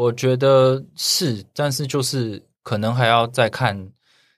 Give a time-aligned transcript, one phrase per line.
[0.00, 3.76] 我觉得是，但是就是可能还要再看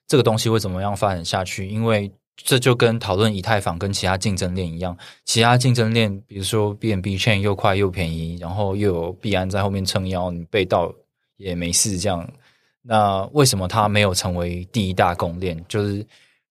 [0.09, 10.93] 这个东西会怎么样发展下去，因为这就跟讨论以太坊跟其他竞争链一样，其他竞争链比如说 BNB Chain 又快又便宜，然后又有币安在后面撑腰，你被盗
[11.37, 12.29] 也没事这样。
[12.83, 15.65] 那为什么它没有成为第一大公链？
[15.69, 16.05] 就是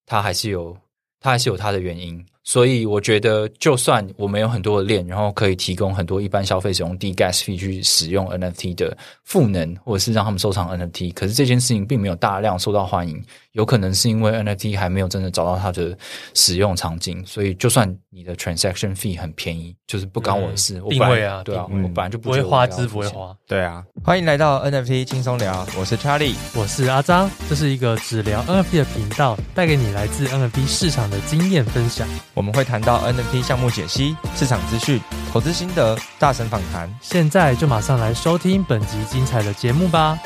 [0.06, 0.74] 它还是有，
[1.20, 2.24] 它还是有它的原因。
[2.44, 13.22] 所以我觉得，就算我们有很多的链，然后可以提供很多一般消费者用低 gas fee 去使用 NFT 的赋能，或者是让他们收藏 NFT，可是这件事情并没有大量受到欢迎。
[13.52, 15.96] 有可能是因为 NFT 还没有真的找到它的
[16.32, 20.80] 使用场景，所以就算你的 transaction fee 很便宜，就是不关我的事。
[20.88, 23.36] 定位啊，对啊，我本来就不，不会花枝不会花。
[23.46, 32.08] 对啊，欢迎来到 NFT 轻松聊，我是 Charlie，我是阿张，这是一个只聊 NFT 的频道，带给你来自 NFT 市场的经验分享。
[32.34, 35.00] 我们会谈到 NFT 项目解析、市场资讯、
[35.32, 36.92] 投资心得、大神访谈。
[37.00, 40.18] 现在就马上来收听本集精彩的节目吧。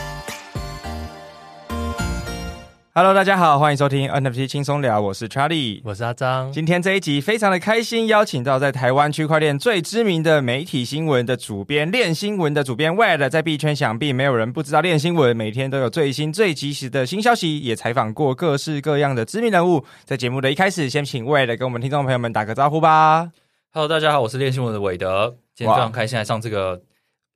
[2.98, 6.50] Hello，大家好，欢迎收听 NFT 轻松聊，我是 Charlie，我是阿张。
[6.50, 19.84] 今天这一集非常的开心，邀请到在台湾区块链最知名的媒体新闻的主编链新闻的主编 Wade，在币圈想必没有人不知道链新闻，每天都有最新最及时的新消息，也采访过各式各样的知名人物。
[20.06, 23.30] 在节目的一开始，先请 Wade 跟我们听众朋友们打个招呼吧。
[23.72, 26.80] Hello，大家好，我是链新闻的韦德，今天非常开心来上这个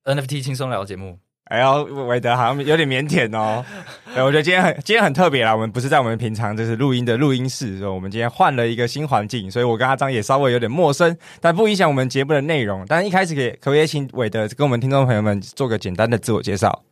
[0.06, 1.18] NFT 轻松聊节目。
[1.50, 3.64] 哎呦，韦德好像有点腼腆哦。
[4.14, 5.52] 哎，我觉得今天很今天很特别啦。
[5.52, 12.84] 我们不是在我们平常就是录音的录音室，所以我们今天换了一个新环境，所以我跟阿张也稍微有点陌生，但不影响我们节目的内容。
[12.86, 16.84] 但一开始可以可不可以请韦德跟我们听众朋友们做个简单的自我介绍？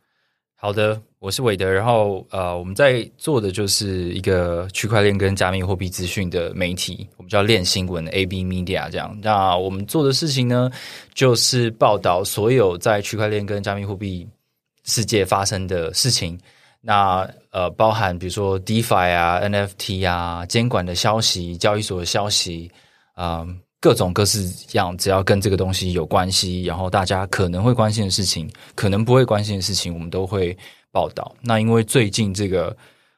[0.57, 1.71] 好的，我是韦德。
[1.71, 9.17] 然后呃，我们在做的就是一个区块链跟加密货币资讯的媒体，我们叫链新闻 （AB Media） 这样。
[9.21, 10.69] 那我们做的事情呢，
[11.13, 14.27] 就是报道所有在区块链跟加密货币。
[14.89, 16.37] 世界发生的事情，
[16.81, 22.69] 那呃，包含比如说 DeFi 啊、NFT 啊、监管的消息、交易所的消息，
[23.13, 23.47] 啊、
[23.79, 30.57] 各种各式样，只要跟这个东西有关系，然后大家可能会关心的事情，可能不会关心的事情，我们都会
[30.91, 31.33] 报道。
[31.41, 32.75] 那因为最近这个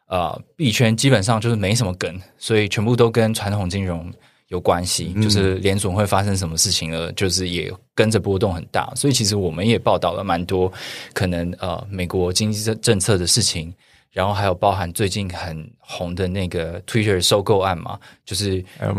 [0.08, 4.12] 呃币圈基本上就是没什么梗，所以全部都跟传统金融。
[4.52, 10.72] 有关系，就是联准会发生什么事情了，就是也跟着波动很大，所以其实我们也报道了蛮多
[11.14, 13.74] 可能呃美国经济政策的事情，
[14.12, 18.94] 然后还有包含最近很红的那个 Twitter 收购案嘛，就是呃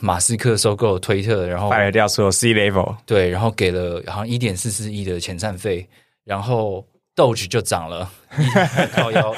[0.00, 5.86] 马斯克收购推特，然后卖掉所有 C level，对，然后给了好像一点四四亿的遣散费，
[6.24, 6.86] 然后。
[7.14, 8.10] Doge 就涨了，
[8.94, 9.34] 靠腰，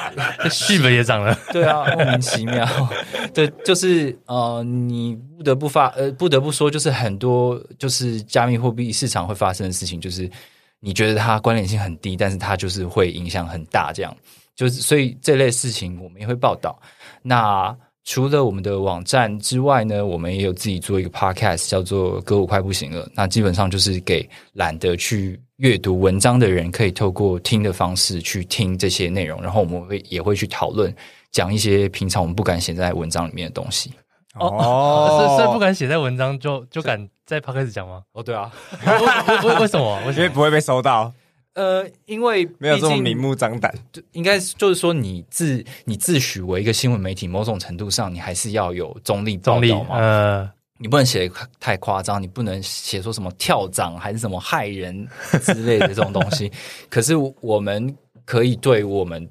[0.49, 2.65] 续本也涨了，对啊，莫名其妙。
[3.35, 10.31] 对，就是呃，你不得不发呃，不得不说，就是很多就是加密货币市场会发生的事情，就是
[10.79, 14.17] 你觉得它关联性很低，但是它就是会影响很大，这样
[14.55, 16.81] 就是所以这类事情我们也会报道。
[17.23, 23.11] 那除了我们的网站之外呢，我们也有自己做一个 podcast，叫做“歌舞快不行了”。
[23.17, 25.41] 那基本上就是给懒得去。
[25.56, 30.94] 阅读文章的人可以透过听的方式去听这些内容，然后我们会也会去讨论，
[31.31, 33.92] 讲一些平常我们不敢写在文章里面的东西。
[34.34, 38.03] 哦， 是是不敢写在文章就就敢在 podcast 讲吗？
[38.12, 38.50] 哦，对啊，
[38.84, 40.00] 为为为什么？
[40.10, 41.12] 因为不会 被收到。
[41.54, 49.97] 呃，因为没有这么明目张胆，就应该就是说你自你自诩为一个新闻媒体，某种程度上你还是要有中立报道嘛。
[49.97, 51.31] 呃你不能写
[51.61, 55.07] 太夸张，你不能写说什么跳涨还是什么害人
[55.43, 56.51] 之类的这种东西。
[56.91, 59.29] 可是我们可以对我们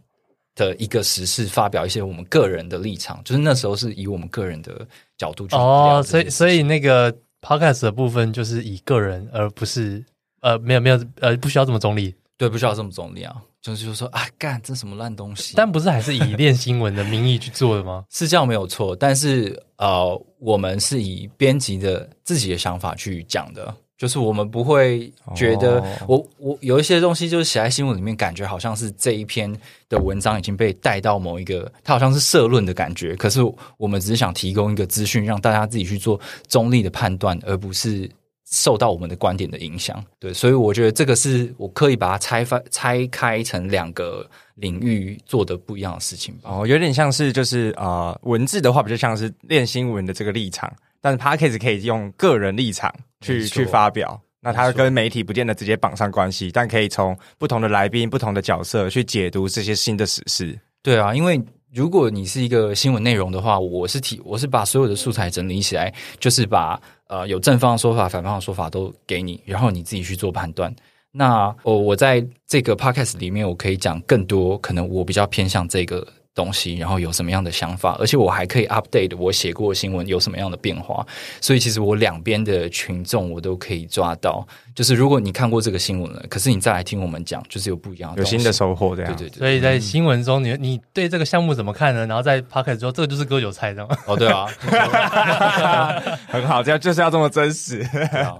[0.56, 4.88] 的一个时事发表一些我们个人的立场，就是那时候是以我们个人的
[5.18, 10.04] 角度去哦，所以所以那个 podcast 的部分就是以个人，而不是
[10.42, 13.34] 呃没有没有呃不需要这么中立，对，不需要这么中立啊。
[13.62, 15.54] 就是就说啊，干这什么烂东西？
[15.56, 18.04] 但不是还是以练新闻的名义去做的吗？
[18.12, 29.50] 是这样没有错，但是呃，我们是以编辑的自己的想法去讲的，就是我们不会觉得我、哦、我有一些东西就是写在新闻里面，感觉好像是这一篇
[29.88, 33.16] 的文章已经被带到某一个，它好像是社论的感觉。
[33.16, 33.40] 可是
[33.78, 36.20] 我们只是想提供一个资讯，让大家自己去做
[36.50, 38.12] 中立的判断，而不是。
[38.54, 46.52] 受到我们的观点的影响，对，所以我觉得这个是我刻意把它拆分、拆开成两个领域做的不一样的事情吧。
[46.52, 50.72] 哦，有点像是就是呃，文字的话比较像是练新闻的这个立场，
[51.02, 60.60] 但是 Podcast 可以用个人立场去去发表，那它跟媒体不见得直接绑上关系，但可以从不同的来宾、不同的角色去解读这些新的史事。
[60.84, 61.42] 对啊，因为
[61.74, 66.80] 如果你是一个新闻内容的话，我是提，我是把所有的素材整理起来，就是把。
[67.08, 70.74] 呃，有正方的说法，反方的说法都给你，然后你自己去做判断。
[71.12, 76.08] 那我我在这个 podcast 里面，我可以讲更多，可能我比较偏向这个。
[76.36, 81.06] 东西，然后有什么样的想法，而且我还可以 update 我写过的新闻有什么样的变化，
[81.40, 84.46] 所以其实我两边的群众我都可以抓到。
[84.74, 89.16] 就是如果你看过这个新闻了，可是你再来听我们讲，就是有不一样的，有新的收获这样。
[89.16, 89.38] 对对对。
[89.38, 92.08] 所以在新闻中，你你对这个项目怎么看呢？
[92.08, 94.00] 然后在 podcast 说这个就是割韭菜，这样。
[94.08, 94.48] 哦，对啊，
[96.28, 97.88] 很好，这样就是要这么真实。
[97.92, 98.36] 对啊。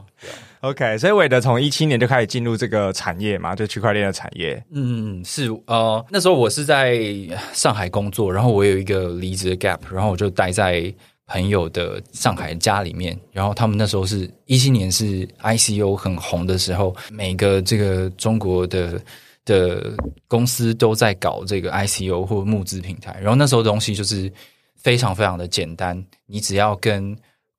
[0.64, 4.64] OK，所以韦德从一七年就开始进入这个产业嘛，就区块链的产业。
[4.72, 7.04] 嗯，是呃，那时候我是在
[7.52, 10.82] 上海工作，然后我有一个离职的 gap，然后我就待在
[11.28, 13.20] 朋友的上海家里面。
[13.34, 19.02] 然后他们那时候是一七年是 ICO 很红的时候，每个这个中国的
[19.44, 19.94] 的
[20.30, 23.20] 公司都在搞这个 ICO 或募资平台。
[23.20, 24.32] 然后那时候东西就是
[24.78, 27.14] 非常非常的简单，你只要跟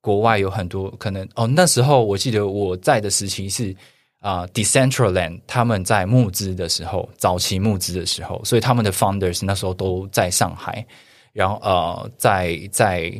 [0.05, 3.75] 国外有很多可能哦，那时候我记得我在的时期是
[4.19, 10.85] 啊、呃、，Decentraland 他们在募资的时候，早期募资的时候，所以他们的 founders 那时候都在上海，
[11.33, 13.11] 然后呃，在在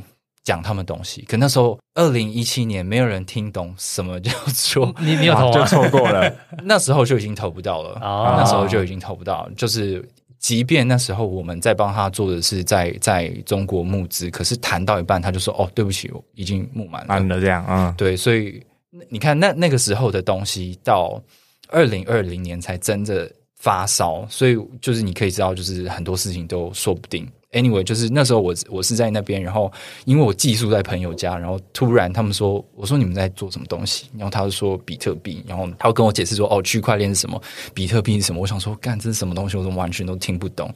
[0.44, 1.24] 讲他们东西。
[1.24, 6.32] 可那时候二零一七年，没有人听懂什么叫做 你你有投、啊、 就错过了，
[6.64, 10.08] 那时候就已经投不到了，哦、那时候就已经投不到，就是。
[10.40, 18.64] 即便那时候我们在帮他做的是在在中国募资，可是谈到一半他就说：“哦，对不起，我已经募满了。”满了这样，嗯，对，所以
[19.10, 21.22] 你看那那个时候的东西，到
[21.70, 27.28] 二零二零年才真的发烧，所以就是你可以知道，就是很多事情都说不定。
[27.56, 29.72] Anyway，就是那时候我我是在那边，然后
[30.04, 34.08] 因为我寄宿在朋友家，然后突然他们说，我说你们在做什么东西？
[34.18, 37.42] 然后他就说比特币，然后他会跟我解释说，哦，区块链是什么，
[37.74, 38.42] 比特币是什么？
[38.42, 39.56] 我想说，干这是什么东西？
[39.56, 40.70] 我怎么完全都听不懂。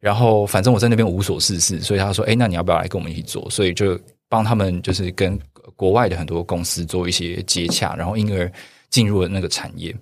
[0.00, 3.48] 然后反正我在那边无所事事，所以他说，哎，那你要不要来跟我们一起做？
[3.50, 5.38] 所以就帮他们就是跟
[5.76, 8.50] 国外的很多公司做一些接洽，然后因而
[8.88, 9.94] 进入了那个产业。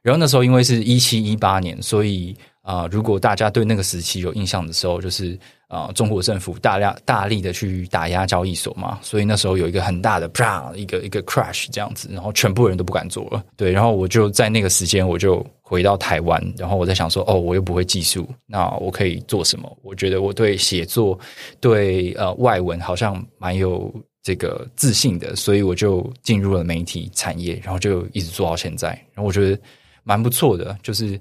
[0.00, 5.38] 然后那时候因为是一七一八年，所以啊、如果大家对那个时期有印象的时候，就是。
[5.72, 13.42] 啊、中国政府大量大力的去打压交易所嘛，所以那时候有一个很大的啪，一个一个 crash 这样子，然后全部人都不敢做了。
[13.56, 19.78] 对，然后我就在那个时间，我就回到台湾，然后我在想说，哦，我又不会技术，那我可以做什么？
[19.80, 21.18] 我觉得我对写作、
[21.58, 23.90] 对呃外文好像蛮有
[24.22, 28.88] 这个自信的，所以我就进入了媒体产业，然后就一直做到现在。
[29.14, 29.58] 然后我觉得
[30.04, 31.18] 蛮不错的，就是。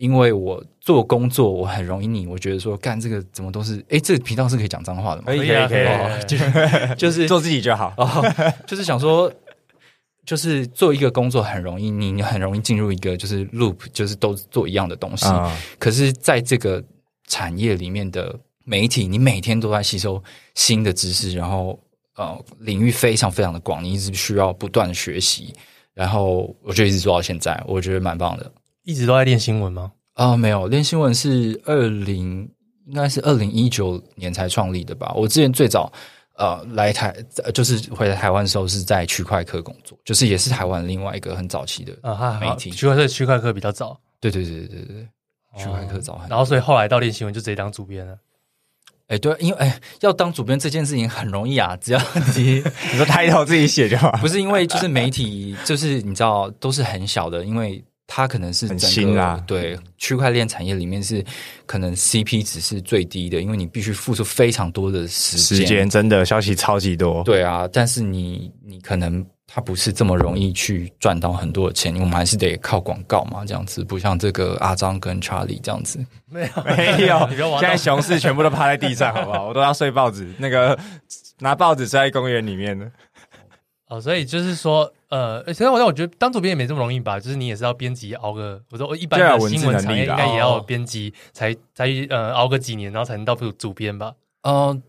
[0.00, 2.26] 因为我做工作，我很容易腻。
[2.26, 5.24] 我觉得说干这个怎么都是，诶，这个频道是可以讲脏话的吗？
[5.26, 7.94] 可以，可以，可以，就就是做自己就好。
[8.66, 9.30] 就是想说，
[10.24, 15.26] 就是做一个工作很容易，你很容易进入一个就是 loop，就是都做一样的东西。
[15.26, 16.82] 嗯、可是，在这个
[17.28, 20.22] 产业里面的媒体，你每天都在吸收
[20.54, 21.78] 新的知识，然后
[22.16, 25.54] 呃，领域非常非常的广，你一直需要不断的学习。
[25.92, 28.50] 然后，我就一直做到现在，我觉得蛮棒的。
[28.84, 29.92] 一直都在练新闻吗？
[30.14, 32.48] 啊、呃，没有，练新闻是二零，
[32.86, 35.12] 应该是二零一九年才创立的吧。
[35.14, 35.90] 我之前最早
[36.36, 37.14] 呃来台，
[37.54, 41.92] 就是回来台湾的时候是在区块科工作，就是也是台湾另外一个很早期的
[42.40, 42.70] 媒体。
[42.70, 45.08] 区块科区块科比较早，对对对对对对，
[45.56, 46.26] 区块科早很、哦。
[46.30, 48.18] 然后所以后来到练新闻就直接当主编了。
[49.06, 52.00] 哎，对，因为哎要当主编这件事情很容易啊，只要
[52.36, 52.62] 你
[52.92, 54.10] 你说 title 自己写就好。
[54.20, 57.82] 不是因为就是媒体，就是你知道都是很小的，因为。
[58.12, 61.24] 它可能是整个很新啊，对区块链产业里面是
[61.64, 76.64] 可能 CP 值是最低的，因为你必须付出非常多的时间，时间真的消息超级多，对啊，但是你你可能它不是这么容易去赚到很多的钱，我们还是得靠广告嘛，这样子不像这个阿张跟查理这样子，没有。
[76.64, 77.28] 没有，
[77.60, 79.46] 现在熊市全部都趴在地上，好不好？
[79.46, 80.76] 我都要睡报纸，那个
[81.38, 82.76] 拿报纸睡在公园里面。
[82.76, 82.90] 的。
[83.90, 94.14] 哦，所以就是说，呃，其实我我觉得当主编也没这么容易吧，就是你也是要编辑熬个，我说一般的新闻产业应该也要编辑，才才呃熬个几年，然后才能到主主编吧？
[94.44, 94.80] 呃，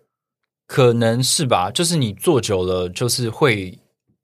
[0.68, 3.76] 可能是吧，就是你做久了，就是会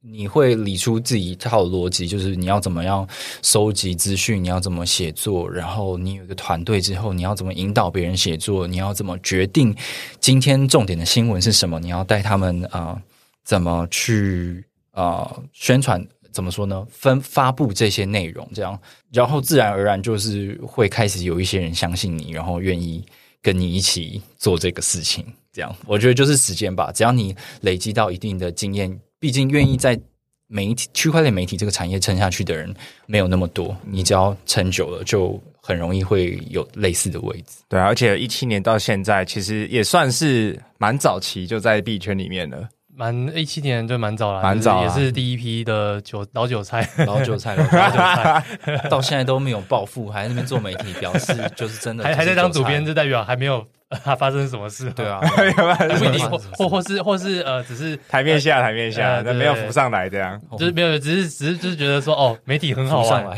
[0.01, 3.07] 你会理出自己一套逻辑，就是你要怎么样
[3.41, 9.75] 收集资讯，你要怎么写作，然后你有一个团队之后，你要怎么引导别人写作，你要怎么决定
[10.19, 12.93] 今天重点的新闻是什么，你要带他们啊。
[12.93, 13.01] 呃
[13.48, 14.62] 怎么去
[14.92, 16.06] 啊、宣传？
[16.34, 16.86] 怎么说呢？
[16.92, 18.77] 分发布这些内容，这样，
[19.13, 23.04] 然后自然而然就是会开始有一些人相信你，然后愿意
[23.42, 25.25] 跟你一起做这个事情。
[25.54, 26.92] 这样，我觉得就是时间吧。
[26.92, 29.98] 只要你累积到一定的经验，毕竟愿意在
[30.48, 32.75] 媒体区块链媒体这个产业撑下去的人
[33.06, 33.75] 没有那么多。
[33.86, 37.60] 你只要撑久了，就很容易会有类似的位置。
[37.70, 42.68] 对啊，而且一七年到现在，其实也算是蛮早期就在币圈里面了。
[42.98, 48.44] 蛮一七年就蛮早了，蛮早，也是第一批的韭老韭菜，老韭 菜，老韭菜，
[48.89, 53.63] 到现在都没有暴富，还在那边做媒体，表示就是真的， 还还在当主编，就代表还没有
[54.04, 63.38] 他发生什么事，对啊，不一定，或 或或是或是呃，只是台面下台面下，但没有浮上来这样，就是没有，只是只是就是觉得说哦，媒体很好玩。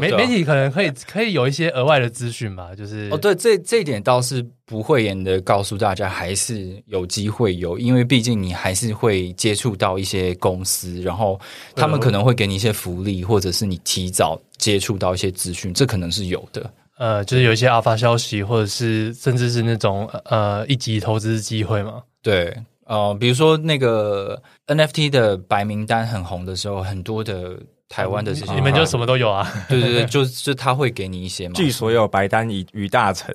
[0.00, 11.38] 媒、哦啊、媒体可能可以可以有一些额外的资讯吧，就是哦，对，这这一点倒是不讳言的告诉大家，还是有机会有，因为毕竟你还是会接触到一些公司，然后
[11.74, 16.70] 他们可能会给你一些福利，或者是你提早接触到一些资讯，这可能是有的。
[16.98, 22.02] 呃，就是有一些阿发消息，或者是甚至是那种呃一级投资机会嘛。
[22.22, 27.58] 对，呃，比如说那个 NFT 的白名单很红的时候，很多的。
[27.90, 29.52] 台湾的这些，你们就什么都有啊？
[29.68, 31.54] 对对对，就是他会给你一些嘛。
[31.54, 33.34] 据所有白单与与大成，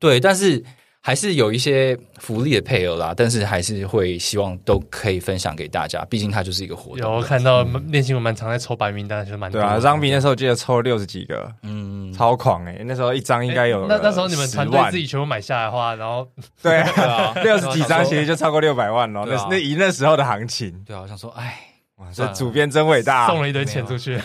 [0.00, 0.60] 对，但是
[1.00, 3.14] 还是有一些福利的配额啦。
[3.16, 7.14] 但是还是会希望都可以分享给大家，毕竟它就是一个活动。
[7.14, 9.78] 有看到练习我蛮常在抽白名单，就蛮对啊。
[9.78, 12.84] 张斌那时候记得抽了六十几个，嗯，超狂哎、欸！
[12.84, 16.26] 那时候一张应该有那那时候你们团队自己全部买下来的话，然后
[16.60, 19.24] 对啊，六十几张其实就超过六百万了。
[19.24, 21.68] 那那以那时候的行情，对啊，我想说，哎。
[22.12, 24.18] 这主编真伟大，送了一堆钱出去，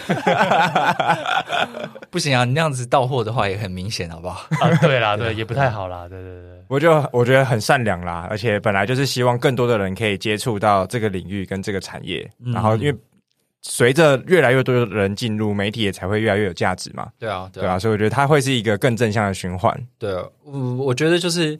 [2.09, 2.45] 不行啊！
[2.45, 4.47] 你那样子到货的话也很明显，好不好？
[4.61, 6.63] 啊，对啦， 对，也不太好啦，对对对。
[6.67, 12.95] 我就我觉得很善良啦，而且本来就是希望更多的人可以接触到这个领域跟这个产业，嗯、然后因为
[13.61, 17.07] 随着越来越多的人进入，媒体也才会越来越有价值嘛。
[17.17, 19.73] 对啊，对啊，所以我觉得它会是一个更正向的循环。
[19.97, 21.59] 对啊，我我觉得就是。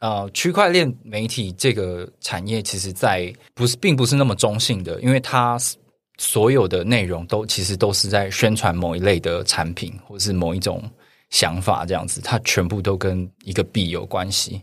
[0.00, 5.58] 呃，区块链媒体这个产业，其实在不是并不是那么中性的，因为它
[6.18, 10.82] 所有的内容都其实都是在宣传某一类的产品，或是某一种
[11.30, 14.60] 想法这样子，它全部都跟一个币有关系。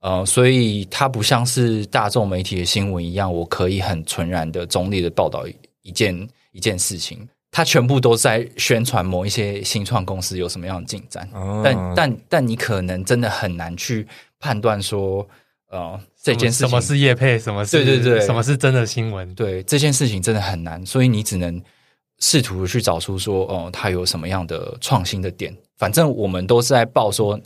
[0.00, 5.46] 呃，所以它不像是大众媒体的新闻一样，我可以很纯然的中立的报道
[5.82, 11.28] 一件一件事情，它全部都在宣传某一些新创公司有什么样的进展。
[11.32, 14.04] 哦，但但但你可能真的很难去。
[14.42, 15.26] 判断说，
[15.68, 19.32] 呃，这件事情什么是业配，什么是对对对，什么是真的新闻？
[19.36, 21.62] 对，这件事情真的很难，所以你只能
[22.18, 25.56] 试图去找出说，哦、呃，它有什么样的创新的点。
[25.78, 27.40] 反正我们都是在报说，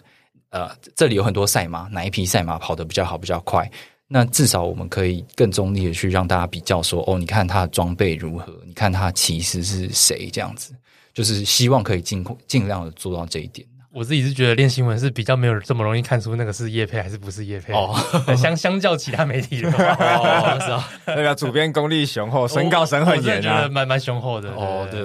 [0.48, 3.70] 呃，这里有很多赛马，哪一匹赛马跑得比较好，比较快。
[4.08, 8.58] 那至少我们可以更中立的去让大家比较说，哦，你看他的装备如何？
[8.64, 10.30] 你看他其实是谁？
[10.32, 10.72] 这样子，
[11.12, 13.66] 就是希望可以尽尽量的做到这一点。
[13.96, 17.96] 我自己是觉得练新闻是比较没有这么容易看出那个是叶配还是不是叶配哦，
[18.36, 25.00] 相相较其他媒体的话， 哦，是啊，那个主编功力雄厚，身高神很严啊，蛮蛮雄厚的哦，对。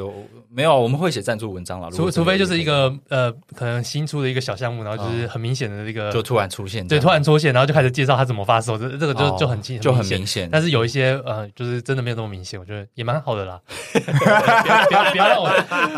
[0.53, 1.89] 没有，我们会写赞助文章了。
[1.91, 10.49] 除除非就是一个呃，可能新出的一个小项目，然后就是很明显的这个，就突然出现，对，突然出现，然后就开始介绍他怎么发售，这这个就就很清，就很明显。
[10.51, 13.61] 但是有一些呃，就是真的没有那么明显，我觉得也蛮好的啦。
[13.93, 15.49] 不要不要让我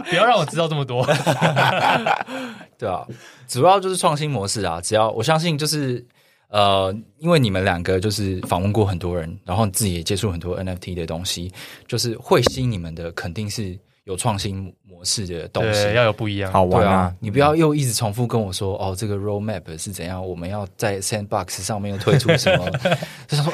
[0.07, 1.03] 不要让我知道这么多。
[2.77, 3.03] 对啊，
[3.47, 4.79] 主要就是创新模式啊。
[4.79, 6.05] 只要我相信，就是
[6.49, 11.51] 呃，因为你们两个就是访问过很多人，然后自己也接触很多 NFT 的东西，
[11.87, 13.75] 就是会吸引你们的肯定是。
[14.05, 17.15] 有创新模式的东西，要有不一样，好玩啊，啊！
[17.19, 20.25] 你不要又一直重复跟我说，哦，这个 roadmap 是怎样？
[20.25, 22.69] 我们要在 Sandbox 上面又推出什么？
[23.27, 23.53] 就想说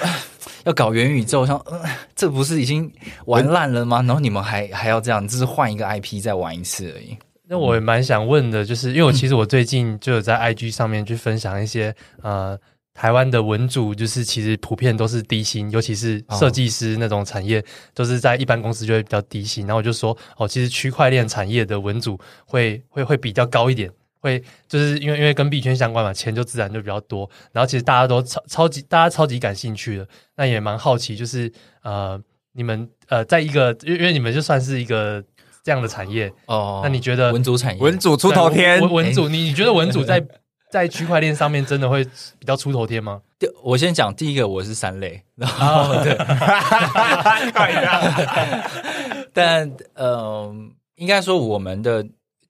[0.64, 1.82] 要搞元宇宙，像、呃、
[2.16, 2.92] 这不是已经
[3.26, 4.02] 玩烂了吗？
[4.02, 7.16] 然后你们还还要这样，只是换一个 IP 再玩一次而已。
[7.48, 12.58] 那我也蛮想问的，就是因为我其实我最近就有在 IG 上面去分享一些呃。
[13.00, 17.64] 台湾的文组就是其实普遍都是低薪，尤其是设计师那种产业，
[17.94, 19.66] 都是在一般公司就会比较低薪。
[19.66, 23.90] 然后我就说，哦，其实区块链产业的文组会会会比较高一点，
[24.20, 27.30] 会就是因为因为跟币圈相关嘛，钱就自然就比较多。
[27.54, 31.50] 然后其实大家都超超级大家超级感兴趣的，那也蛮好奇，就是
[31.84, 35.24] 呃，你们呃，在一个因为因为你们就算是一个
[35.64, 38.82] 这样的产业哦，那你觉得文组产业文组出头天？
[38.82, 40.22] 文文组，你你觉得文组在？
[40.70, 42.04] 在区块链上面真的会
[42.38, 43.22] 比较出头天吗？
[43.64, 46.16] 我先讲第一个，我是三类，然后、oh, 对，
[49.34, 50.56] 但嗯、呃，
[50.96, 52.06] 应该说我们的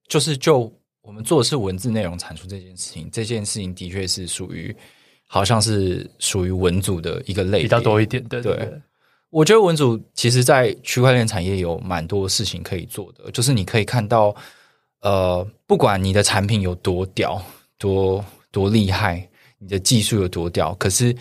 [0.07, 0.71] 就是就
[1.01, 4.75] 我们做的是文字内容产出这件事情，这件事情的确是属于
[5.25, 8.41] 好像是属于文组的一个类比较多一点的。
[8.41, 8.81] 对，对，
[9.29, 14.35] 我觉得文组其实，在区块链产业有蛮多事情可以做的，就是你可以看到，
[15.01, 17.41] 呃，不管你的产品有多屌。
[17.79, 20.75] 多多厉害，你的技术有多屌？
[20.75, 21.15] 可是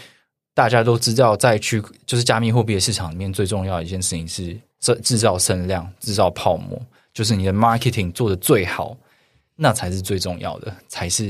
[0.52, 6.78] 大家都知道，在去就是加密货币的市场里面，最重要一件事情是制制造声量、制造泡沫，
[7.14, 8.96] 就是你的 marketing 做得最好，
[9.54, 10.76] 那才是最重要的。
[10.88, 11.26] 才是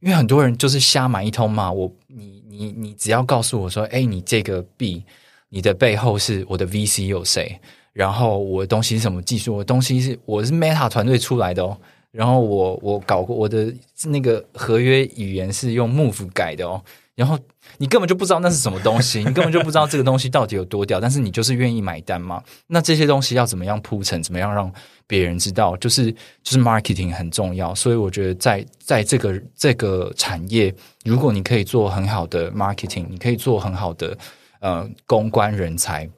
[0.00, 1.72] 因为很多人就是瞎买一通嘛。
[1.72, 5.02] 我你你你只要告诉我说，哎，你这个币
[5.48, 7.58] 你的背后是我的 VC 有谁？
[7.94, 9.54] 然后我的东西是什么技术？
[9.56, 11.76] 我的东西是我是 Meta 团队出来的哦。
[12.10, 13.72] 然后我我搞过我的
[14.06, 16.82] 那个合约语言是用 Move 改的哦。
[17.14, 17.36] 然后
[17.78, 22.40] 你根本就不知道那是什么东西，你根本就不知道这个东西到底有多屌，但是你就是愿意买单嘛？
[22.68, 24.22] 那这些东西要怎么样铺陈？
[24.22, 24.72] 怎么样让
[25.04, 25.76] 别人知道？
[25.78, 26.12] 就是
[26.44, 27.74] 就是 marketing 很重要。
[27.74, 30.72] 所以我觉得在在这个这个产业，
[31.04, 34.16] 如果你可以做很好的 marketing，你可以做很好的
[34.60, 36.08] 呃公关人才，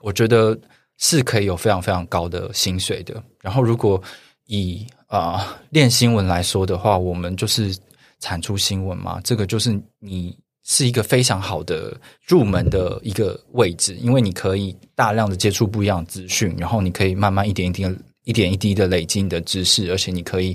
[0.00, 0.56] 我觉得
[0.98, 3.20] 是可以有非常非常高的薪水的。
[3.42, 4.00] 然后如果
[4.46, 7.78] 以啊练新闻来说的话，我们就是。
[8.22, 20.54] 产出新闻嘛，这个就是你是一个非常好的入门的一个位置，因为你可以大量的接触不一样的资讯，然后你可以慢慢一点一点、一点一滴的累积你的知识，而且你可以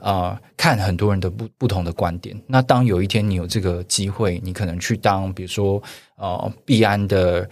[0.00, 2.34] 啊、看很多人的不不同的观点。
[2.46, 5.82] 那当有一天你有这个机会，你可能去当比如说
[6.16, 7.46] 呃币安的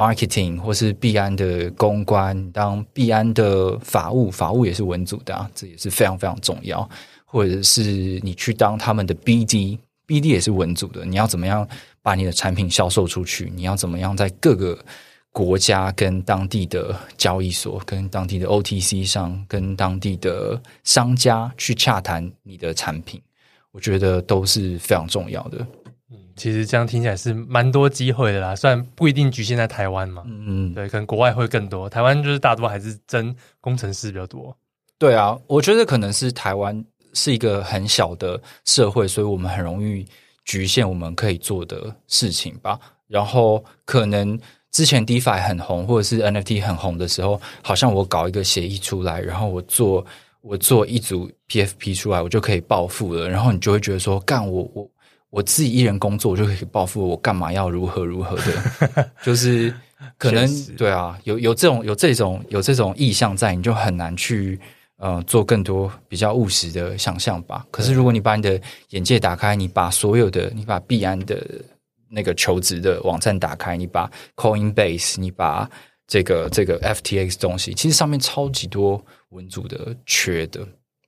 [0.00, 6.88] marketing，或是币安的公关，当币安的法务，法务也是文组的啊，这也是非常非常重要。
[7.26, 11.04] 或者是你去当他们的 BD，BD 也是文组的。
[11.04, 11.68] 你要怎么样
[12.02, 13.52] 把你的产品销售出去？
[13.54, 14.76] 你要怎么样在各个
[15.30, 23.20] 国家跟当地的交易所、跟当地的 OTC 上、跟当地的商家去洽谈你的产品？
[23.70, 25.64] 我觉得都是非常重要的。
[26.10, 30.22] 嗯，其实这样听起来是蛮多机会的啦，虽然不一定局限在台湾嘛。
[30.26, 31.88] 嗯，对，可能国外会更多。
[31.88, 34.56] 台湾就是大多还是真工程师比较多。
[34.98, 36.84] 对啊，我觉得可能是台湾。
[37.12, 40.06] 是一个很小的社会，所以我们很容易
[40.44, 42.78] 局限我们可以做的事情吧。
[43.08, 44.38] 然后可能
[44.70, 50.06] 之前 DeFi 很红，或者是 NFT 很红的时候，好像我搞一个协议出来，然后我做
[50.40, 53.28] 我做一组 PFP 出来，我就可以暴富了。
[53.28, 54.88] 然后你就会觉得说，干我我
[55.30, 59.10] 我自己一人工作，我就可以暴富，我干嘛要如何如何的？
[59.24, 59.72] 就是
[60.18, 64.60] 可能对啊，有有这种有这种有这种意向在，你就很难去。
[65.02, 67.64] 呃，做更多比较务实的想象吧。
[67.70, 68.60] 可是，如果你把你的
[68.90, 71.42] 眼界打开，你把所有的，你把币安的
[72.10, 75.66] 那个求职的网站打开，你把 Coinbase，你把
[76.06, 80.60] 这个这个 FTX 东西，其实上面超级多文组的缺的。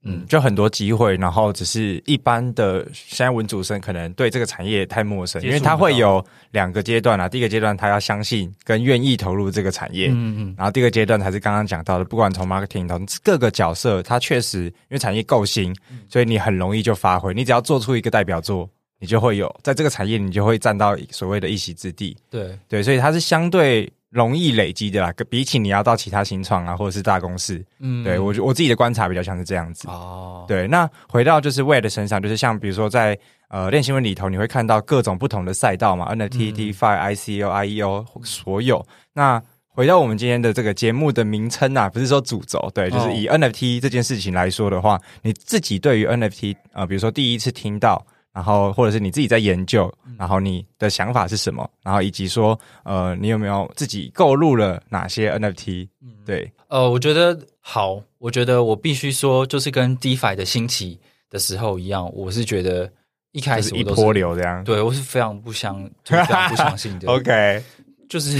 [0.05, 7.29] 嗯，就很多机会，然后只是一般的现在文组生可能对这个产业太陌生，因为他会有两个阶段啊。
[7.29, 10.55] 第一个阶段，他要相信跟愿意投入这个产业，嗯嗯。
[10.59, 15.75] 然后第二个阶段才是刚刚讲到的，不管从 marketing 到各个角色，他确实因为产业够新，
[16.09, 17.33] 所以你很容易就发挥。
[17.33, 22.17] 你只要做出一个代表作，你就会有在这个产业，你就会占到所谓的一席之地。
[22.29, 23.93] 对对，所以它是相对。
[24.12, 30.44] 容易累积的啦，比起你要到其他新创啊，或者是大公司，嗯，对我我自己的观察比较像是这样子哦。
[30.46, 38.87] 对，那回到就是 Wade 的身上，就是像比如说在呃链新闻里头，你会看到各种不同的赛道嘛，NFT、DeFi、ICO、IEO 所有。
[39.14, 48.05] 那回到我们今天的这个节目的名称啊，不是说主轴，对，就是以 NFT 这件事情来说的话，你自己对于 NFT 啊、呃，比如说第一次听到。
[48.33, 51.68] 然后，或者是你自己在研究，然后你的想法是什么？
[51.83, 55.87] 然后以及说，呃，你有没有自己购入了哪些 NFT？
[56.25, 62.90] 对，呃，我觉得好，我觉得我必须说，就是跟 DeFi 的兴起的时候一样，我是觉得
[63.33, 67.09] 一开始我都是一波流这样，对我是非常不相，就是、非常不相信的。
[67.12, 67.62] OK，
[68.09, 68.38] 就是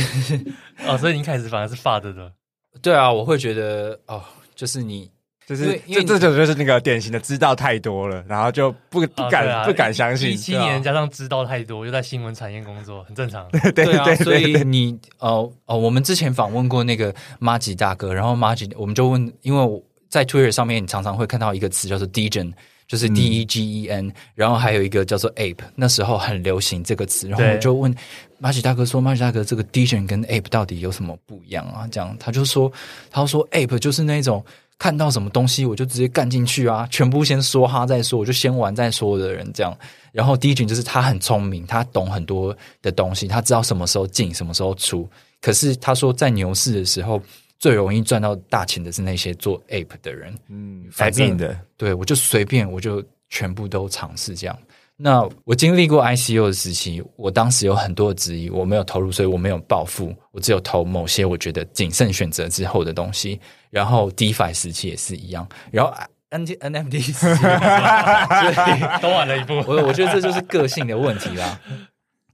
[0.87, 2.33] 哦，所以你一开始反而是发的的，
[2.81, 4.23] 对啊，我会觉得哦，
[4.55, 5.11] 就是你。
[5.57, 10.31] 就是，这这种就是那个典型的知道太多了，然后就不不敢、啊啊、不敢相信。
[10.31, 13.47] 一七年加上知道太多，又在新闻产业工作，很正常。
[13.53, 22.53] 对对对，对啊，所以你哦哦，我们之前访问过那个马吉大哥，然后马吉我们就问，因为在 Twitter 上面，你常常会看到一个词叫做 Degen，
[22.87, 27.95] 就是 D E G E N，、嗯、然后还有一个叫做 Ape，那时候很流行这个词，然后我就问
[28.39, 32.71] 马吉大哥说：“马吉大哥，这个 Degen 跟 Ape 到底有什么不一样啊？”这样他就说
[33.11, 34.45] ：“他说 Ape 就是那种。”
[34.83, 36.85] 看到什么东西我就直接干进去啊！
[36.91, 39.73] 全部先说哈再说，我就先玩再说的人这样。
[40.11, 45.09] 然后第一群就是他很聪明，他懂很多的东西，他知道什么时候进，什么时候出。
[45.41, 47.23] 可是他说在牛市的时候
[47.61, 50.35] 最容易赚到大钱的是那些做 Ape 的人。
[50.49, 54.59] 嗯，反正的，对，我就随便我就全部都尝试这样。
[55.05, 63.41] 那我经历过 ICU 的时期，我当时有很多的质疑，我没有投入，所以我没有暴富，我只有投某些我觉得谨慎选择之后的东西。
[63.69, 65.93] 然后 DeFi 时期也是一样，然后
[66.31, 67.43] NFT 时期
[69.03, 69.55] 都晚了一步。
[69.67, 71.61] 我我觉得这就是个性的问题啦。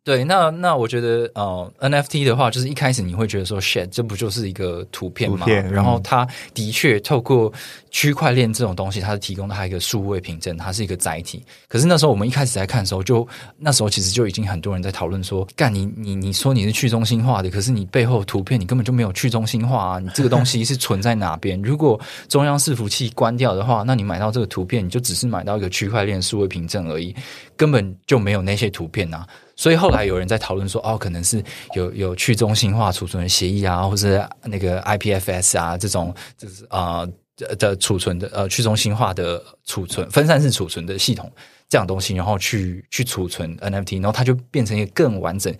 [0.08, 5.44] 对，那那我觉得呃，NFT 的话，就是一开始你会觉得说，shit，这不就是一个图片吗？
[5.44, 7.52] 片然后它的确透过
[7.90, 11.44] 区块链这种东西，它是提供它一个数位凭证，它是一个载体。
[11.68, 19.98] 可是那时候我们一开始在看的时候，就那时候其实就已经很多人在讨论说，干你你你说你是去中心化的，可是你背后图片你根本就没有去中心化啊！
[19.98, 21.60] 你这个东西是存在哪边？
[21.62, 27.14] 如果中央伺服器关掉的话，那你买到这个图片，你就只是买到一个区块链数位凭证而已，
[27.58, 29.28] 根本就没有那些图片啊。
[29.54, 31.44] 所以后来有人在讨论说，哦，可能是
[31.74, 37.04] 有有去中心化储存协议啊，或是那个 IPFS 啊这种，就是啊
[37.36, 41.30] 的的储存的呃去中心化的储存分散式储存的系统
[41.68, 45.52] 这样东西，然后去去储存 NFT，然后它就变成一个更完整、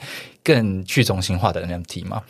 [0.44, 2.22] 更去中心化的 NFT 嘛。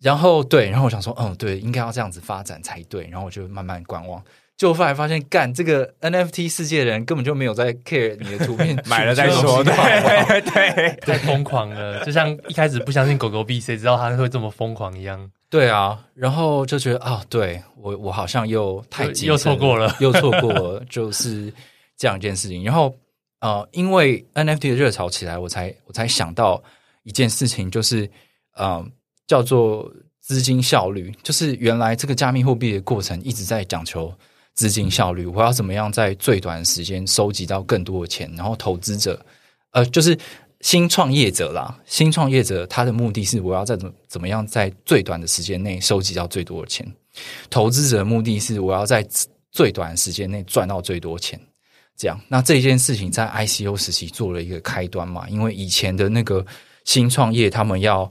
[0.00, 3.06] 然后对，然后我想说，嗯，对，应该要这样子发展才对。
[3.08, 4.22] 然后我就慢慢观望。
[4.60, 15.30] 就后来发现，干这个 NFT 世界的人根本就没有在 care 你的图片， 买了再说，对对，太疯狂了，就像一开始不相信狗狗币，谁知道它会这么疯狂一样。
[15.48, 21.50] 对啊，然后就觉得啊、哦，对我我好像又太又错过了，又错过了，就是
[21.96, 22.62] 这样一件事情。
[22.62, 22.94] 然后
[23.40, 26.62] 呃，因为 NFT 的热潮起来，我才我才想到
[27.04, 28.04] 一件事情，就是
[28.58, 28.86] 嗯、呃，
[29.26, 34.12] 叫做资金效率，就是原来这个加密货币的过程一直在讲求。
[34.54, 38.30] 资金效率，我要怎么样在最短的时间收集到更多的钱？
[38.36, 39.24] 然后投资者，
[39.70, 40.18] 呃，就是
[40.60, 41.78] 新创业者啦。
[41.86, 46.86] 新创业者他的目的是我要在怎怎么样在最短的时间内收集到最多的钱。
[47.48, 49.06] 投资者的目的是我要在
[49.50, 51.40] 最短的时间内赚到最多钱。
[51.96, 55.28] 这样，那这件事情在 ICO 时期做了一个开端嘛？
[55.28, 56.44] 因为以前的那个
[56.84, 58.10] 新创业，他们要。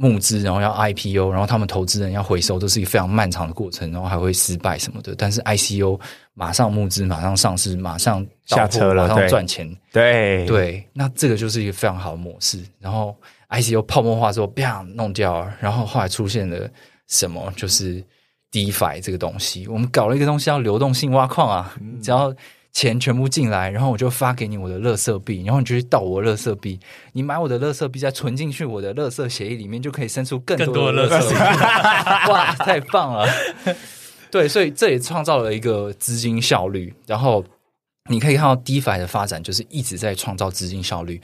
[0.00, 5.14] 募资，然后要 IPO，然后他们投资人要回收，都是一个非常漫长的过程，然后还会失败什么的。
[5.14, 6.00] 但是 ICO
[6.32, 9.70] 马上募资，马上上市，马上下车了，马上赚钱。
[9.92, 12.64] 对对，那这个就是一个非常好的模式。
[12.78, 13.14] 然后
[13.50, 15.54] ICO 泡沫化之后，啪弄掉了。
[15.60, 16.66] 然后后来出现了
[17.06, 17.52] 什么？
[17.54, 18.02] 就是
[18.50, 19.68] DeFi 这个东西。
[19.68, 22.34] 我们搞了一个东西叫流动性挖矿啊，嗯、只要。
[22.72, 26.78] 钱全部进来，然后我就发给你我的乐色币，然后你就去盗我的垃圾币，
[27.12, 31.34] 你买我的乐色币，再存进去我的乐色协议里面，就可以生出更多的垃圾币。
[32.30, 33.26] 哇，太棒了！
[34.30, 36.94] 对，所以这也创造了一个资金效率。
[37.06, 37.44] 然后
[38.08, 41.20] 你可以看到 DeFi 的发展，就是一直在创造资金效率。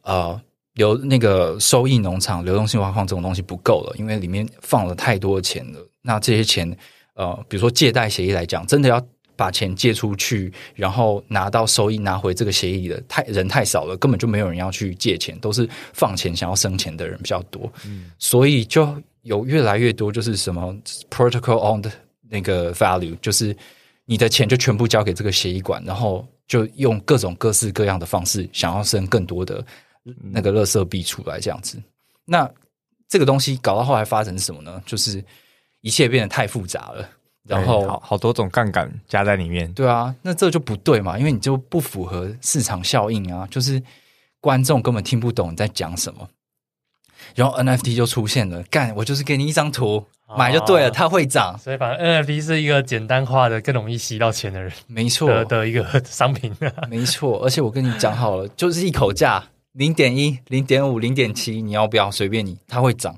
[0.00, 0.40] 呃，
[0.74, 5.78] 有那个收益农场、流动性挖矿这种东西不够了，因为里面放了太多的钱了。
[6.00, 6.74] 那这些钱，
[7.14, 9.06] 呃，比如说借贷协议来讲，真的要。
[9.36, 20.74] 把钱借出去，然后拿到收益，拿回这个协议的太人太少了，根本就没有人要去借钱，都是放钱想要生钱的人比较多，嗯，所以就有越来越多就是什么
[21.10, 21.90] protocol owned
[22.28, 23.54] 那个 value，就是
[24.04, 29.64] 你的钱就全部交给这个协议管，然后就用各种各式各样的方式想要生更多的
[30.22, 31.80] 那个垃圾币出来，这样子。
[32.24, 32.50] 那
[33.08, 34.82] 这个东西搞到后来发生什么呢？
[34.86, 35.22] 就是
[35.80, 37.08] 一切变得太复杂了。
[37.46, 43.82] 然后好好多种杠杆加在里面，对啊，那这就不对嘛，因为你就不符合市场效应啊，就是
[44.40, 46.28] 观众根本听不懂你在讲什么。
[47.34, 51.58] 然后 NFT 就出现了，干，我就是给你一张图，哦、买就对了，它会涨。
[51.58, 56.54] 所以反正 NFT 是一个简单化的、更容易吸到钱的人，没错的，的一个 商品。
[56.88, 59.42] 没错，而且我跟你讲好了，就是一口价
[59.76, 63.14] 零点一、零点五、零点七，你要不要随便你，它会涨。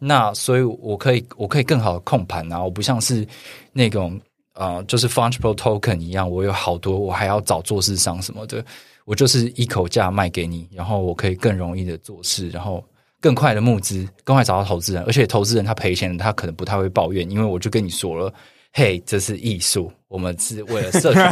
[0.00, 2.60] 那所以，我可以我可以更好的控盘啊！
[2.60, 3.24] 我不像是
[3.72, 4.20] 那种
[4.54, 8.64] 呃，就是 fungible token 一样，我有好多，我还要找做市商什么的。
[9.04, 12.84] 我就是一口价卖给你，然后我可以更容易的做事，然后
[13.20, 15.04] 更快的募资，更快找到投资人。
[15.04, 18.32] 而且投资人他赔钱，他可能不太会抱怨，因为我就跟你说了，
[18.72, 21.22] 嘿，这是艺术，我们是为了社群。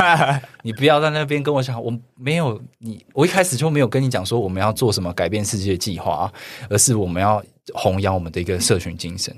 [0.62, 6.32] 你不要在那边跟我讲，我没有你，我一开始就没有跟你讲说我们要做什么改变世界计划，
[6.70, 7.44] 而是我们要。
[7.74, 9.36] 弘扬我们的一个社群精神，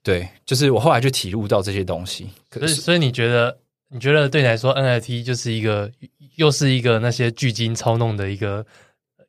[0.00, 2.28] 对，就是我后来就体悟到这些东西。
[2.48, 5.90] 可是，所以，所以你觉得，你觉得对你来说，NFT 就是一个，
[6.36, 8.64] 又是一个那些巨鲸操弄的一个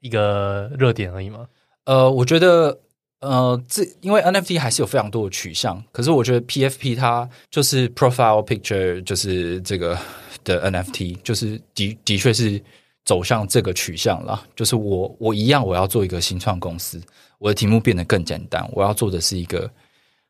[0.02, 1.48] 一个热点而已吗？
[1.86, 2.78] 呃，我觉得，
[3.20, 9.98] 呃，这因为 NFT 还是有非常多的取向，可是我觉得 PFP 它就是 Profile Picture，就是这个
[10.44, 12.62] 的 NFT，就是的的确是
[13.06, 14.46] 走向这个取向了。
[14.56, 17.02] 就是我我一样，我要做一个新创公司。
[17.40, 19.70] 我的题目变得更简单，我要做的是一个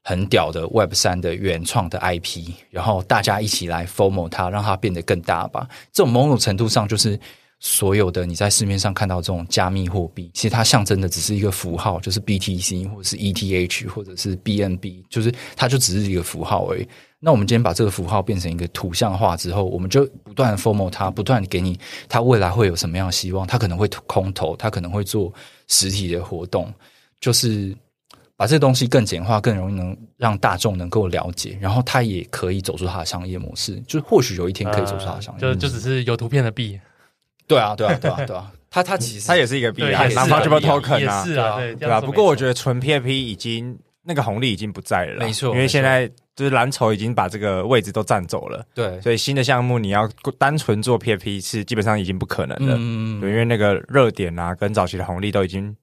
[0.04, 5.68] 很屌的 Web 三的原创的 IP，然后大家一起来 FOMO 它，让它变得更大吧。
[5.92, 7.20] 这种某种程度上，就是
[7.60, 16.88] 所有的你在市面上看到这种加密货币，其实它象征的只是一个符号，就是 BTC 或者是 ETH 或者是 BNB，就是它就只是一个符号而已。
[17.20, 25.34] 那我们今天把这个符号变成一个图像化之后，我们就不断的 formal 它，不断给你它未来会有什么样的希望，它可能会空投，它可能会做
[25.68, 26.72] 实体的活动，
[27.20, 27.76] 就是
[28.36, 36.80] 把这个东西更简化，更容易能让大众能够了解，然后它也可以走出它的商业模式，就或许有一天可以走出它的商业模式，呃、就就只是有图片的币，
[37.48, 42.02] 对啊，对啊，对啊，对啊，它它其实 它也是一个币，啊，non-fungible token 也是啊，对，对啊。
[42.02, 46.10] 不过我觉得纯 PFP 已经那个红利已经不在了，没错，因为现在。
[46.38, 50.08] 就是蓝筹已经把这个位置都占走了，对，所以新的项目你要
[50.38, 55.76] 单纯做 PFP 是基本上已经不可能了，嗯，对，因为那个热点啊跟早期的红利都已经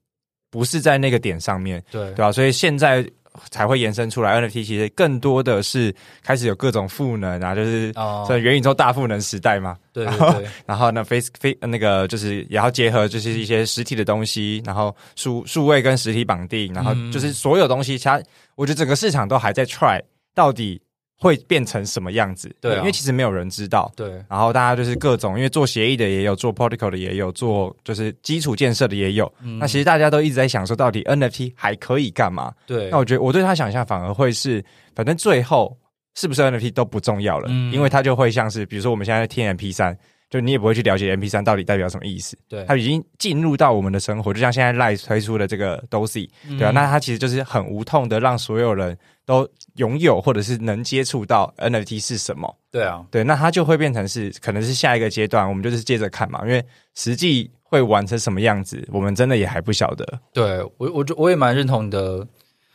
[0.52, 2.30] 不是在那个点上面，对，对吧？
[2.30, 3.04] 所以现在
[3.50, 4.40] 才会延伸出来。
[4.40, 7.92] NFT，其实更多的是开始有各种赋能啊，就是
[8.28, 18.20] 在元宇宙大赋能时代嘛，对，对，对， 然后呢，Face Face 那个就是也要结合就是一些实体的东西，然后数数位跟实体绑定，然后就是所有东西，其他
[18.54, 20.00] 我觉得整个市场都还在 try。
[20.36, 20.82] 到底
[21.18, 22.54] 会变成什么样子？
[22.60, 23.90] 对，因为其实没有人知道。
[23.96, 29.32] 对，然后大家就是各种，因为做协议的也有，做 protocol 的也有，做就是基础建设的也有。
[29.58, 32.52] 那其实大家都一直在想说，到底 NFT 还可以干嘛？
[32.66, 32.88] 对。
[32.90, 35.76] 那我觉得我对他想象反而会是，反正最后
[36.14, 39.96] 是不是 NFT 都不重要了，因为它就会像是，比如说我们现在听 MP3。
[40.30, 60.20] 就你也不会去了解 MP 三到底代表什么意思，对，它已经进入到我们的生活，就像现在 Light 推出的这个 Dosi，对啊，那它其实就是很无痛的让所有人都拥有或者是能接触到 NFT 是什么，对啊，对，那它就会变成是可能是下一个阶段，我们就是接着看嘛，因为实际会玩成什么样子，我们真的也还不晓得。
[60.32, 62.26] 对我，我就我也蛮认同你的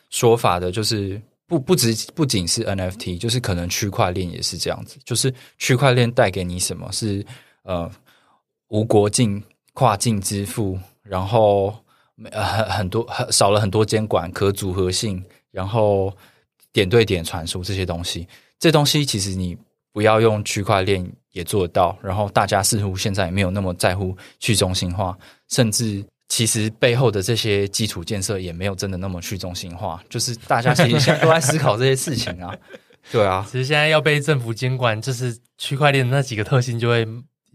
[0.10, 7.26] 说法的，就是不不只不仅是 NFT，就是可能区块链也是这样子，就是区块链带给你什么是。
[7.64, 7.92] 呃，
[8.70, 11.76] 无国境跨境支付，然后
[12.32, 16.12] 呃很很多很少了很多监管，可组合性，然后
[16.72, 19.56] 点对点传输这些东西，这东西其实你
[19.92, 21.96] 不要用区块链也做得到。
[22.02, 25.16] 然后大家似乎现在也没有那么在乎去中心化，
[25.50, 30.02] 甚至其实背后的这些基础建设也没有真的那么去中心化。
[30.08, 32.56] 就是大家其实现在都在思考这些事情啊，
[33.12, 37.06] 对啊，其实现在要被政府监管，就是区块链的那几个特性就会。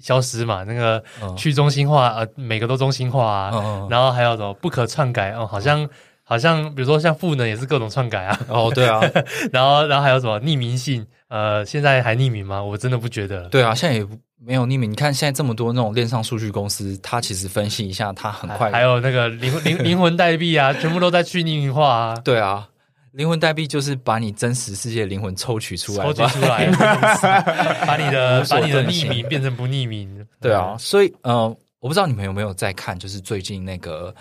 [0.00, 0.64] 消失嘛？
[0.64, 1.02] 那个
[1.36, 3.50] 去中心化，呃，每个都中心化啊。
[3.54, 5.30] 嗯、然后还有什么不可篡改？
[5.30, 5.88] 哦，好像
[6.24, 8.38] 好像，比如说像赋能也是各种篡改啊。
[8.48, 9.00] 哦，对啊。
[9.52, 11.06] 然后然后还有什么匿名性？
[11.28, 12.62] 呃，现在还匿名吗？
[12.62, 13.48] 我真的不觉得。
[13.48, 14.06] 对啊，现在也
[14.38, 14.90] 没有匿名。
[14.90, 18.70] 你看现在这么多那种链上数据公司，它其实分析一下，它很快。
[18.70, 22.16] 还有那个灵灵 灵魂代币啊，全部都在去匿名化啊。
[22.24, 22.68] 对啊。
[23.12, 26.66] 灵魂代币就是把你真实世界灵魂抽取出来，抽取出来，
[27.86, 30.26] 把你的把你的匿名变成不匿名。
[30.40, 31.46] 对啊，所以呃，
[31.78, 34.12] 我不知道你们有没有在看，就是最近那个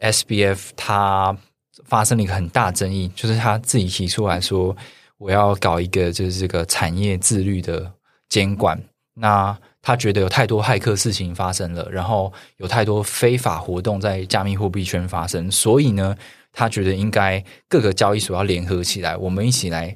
[0.00, 1.36] SBF 它
[1.84, 4.74] 发生了一个很大争议，就是他自己提出来说，
[5.18, 7.92] 我要搞一个就是这个产业自律的
[8.28, 8.80] 监管。
[9.14, 16.16] 那他觉得有太多骇客事情发生了，然后有太多非法活动在加密货币圈发生，所以呢。
[16.50, 19.94] 他觉得应该各个交易所要联合起来，我们一起来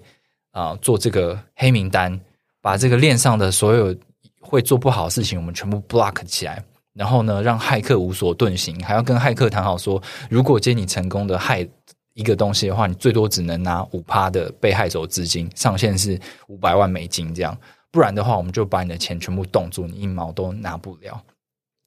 [0.53, 2.21] 啊、做这个黑名单，
[2.61, 3.93] 把这个链上的所有
[4.39, 6.63] 会做不好的事情，我们全部 block 起来。
[6.95, 11.69] 然后呢，让骇客无所遁形，还要跟骇客谈好说，如果接你成功的骇
[12.15, 17.57] 一个东西的话，你最多只能拿五趴的被害者资金，上限是五百万美金这样。
[17.91, 21.23] 不然的话，我们就把你的钱全部冻住，你一毛都拿不了。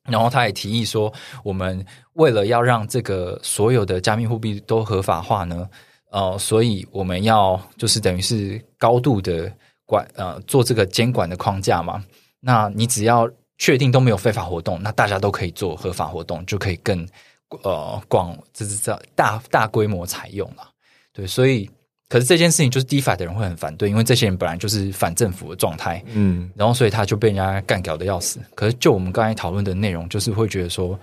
[0.08, 1.12] 然后他也提议说，
[1.44, 1.84] 我们
[2.14, 5.68] 为了要让这个所有的加密货币都合法化呢，
[6.12, 9.52] 呃，所以我们要就是等于是高度的
[9.84, 12.04] 管呃做这个监管的框架嘛。
[12.40, 17.08] 那你只要确定都没有非法活动，那大家都可以做合法活动，就可以更
[17.64, 20.70] 呃广，就是这大大规模采用了。
[21.14, 21.70] 对，所以。
[22.08, 28.40] 可是这件事情就是 DeFi 的人会很反对，因为这些人本来就是反政府的状态，嗯，然后所以他就被人家干掉的要死。
[28.54, 30.98] 可是就我们刚才讨论的内容，就是会觉得说，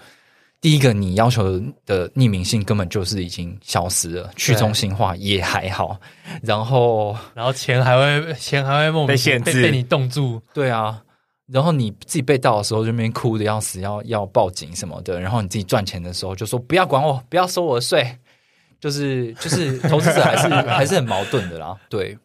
[0.61, 5.98] 第一个你要求的匿名性根本就是已经消失了，去中心化也还好，
[6.40, 11.02] 然后然后钱还会钱还会莫名被限制被，被你冻住，对啊，
[11.52, 18.18] 然后你自己被盗的时候就那边哭的要死，要要报警什么的，然后你自己赚钱的时候就说不要管我，不要收我的税。
[18.80, 22.18] 就是就是 投资者还是还是很矛盾的啦，对。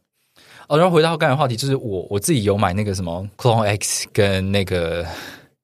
[0.67, 5.05] 哦，然后回到刚才话题，就是我我自己有买那个什么 Clone X 跟那个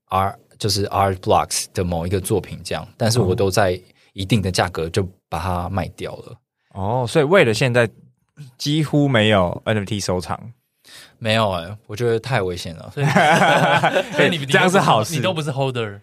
[0.10, 3.82] R 就是 Art Blocks 的某一个作品这样，但是我都在
[4.14, 6.38] 一定的价格就把它卖掉了。
[6.76, 7.90] 哦，所以为了现在
[8.60, 10.40] 几乎没有 NFT 收藏，
[11.24, 12.92] 没有哎、欸，我觉得太危险了。
[12.94, 13.06] 所以，
[14.16, 16.00] 所以你 这样是好事，你都不是 Holder，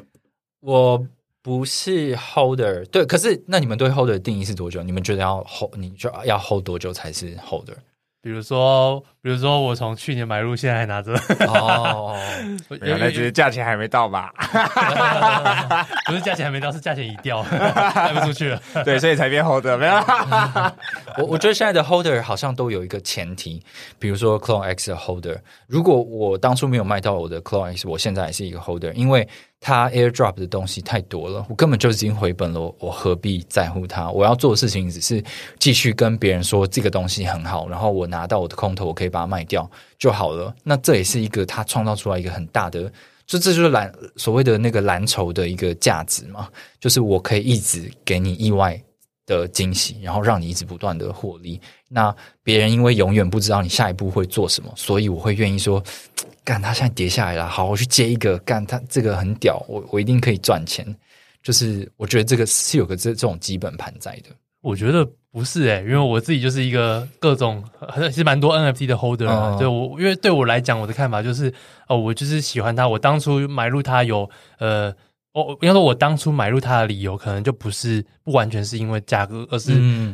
[0.61, 1.07] 我。
[1.43, 4.83] 不是 holder，对，可是那你们对 holder 的定义是多久？
[4.83, 7.73] 你们觉得要 hold，你就要 hold 多久才是 holder？
[8.23, 11.15] 比如说，比如说我从去年买入，现在还拿着。
[11.47, 12.15] 哦，
[12.83, 14.31] 原来只是价钱还没到吧？
[16.07, 18.61] 不是价钱还没到，是价钱已掉，卖不出去了。
[18.85, 19.77] 对，所以才变 holder。
[19.79, 19.95] 没有，
[21.17, 23.63] 我我觉得现在的 holder 好像都有一个前提，
[23.99, 29.27] 比如说 Clone X 的 holder，如果我当初没有卖到我的 Clone X，我现在还是一个 holder，因为。
[29.61, 34.11] 他 airdrop 的东西太多了，我根本就已经回本了，我何必在乎他？
[34.11, 35.23] 我要做的事情只是
[35.59, 40.55] 继续跟别人说这个东西很好，然后我拿到我的空投，我可以把它卖掉就好了。
[40.65, 42.91] 那这也是一个他创造出来一个很大的，
[43.27, 46.49] 就这就是蓝所谓的那个蓝筹的一个价值嘛，
[46.81, 48.83] 就是我可以一直给你意外
[49.27, 51.61] 的惊喜，然后让你一直不断的获利。
[51.89, 55.83] 那别人因为永远不知道你下一步会做什么，所以我会愿意说。
[56.43, 58.37] 干，他现在跌下来了，好，我去接一个。
[58.39, 60.85] 干，他这个很屌，我我一定可以赚钱。
[61.43, 64.31] 就是我觉得这个是有个这这种基本盘在的。
[64.63, 67.63] 我觉得不是诶、欸，因为我自己就是一个各种
[68.07, 69.57] 其实蛮多 NFT 的 holder、啊。
[69.59, 71.53] 对、嗯、我，因为对我来讲，我的看法就是
[71.87, 72.89] 哦，我就是喜欢它。
[72.89, 74.29] 我当初买入它有
[74.59, 74.93] 呃，
[75.33, 79.73] 我应该说，我当初买入它的理由可能就不是不完全是因为价格，而是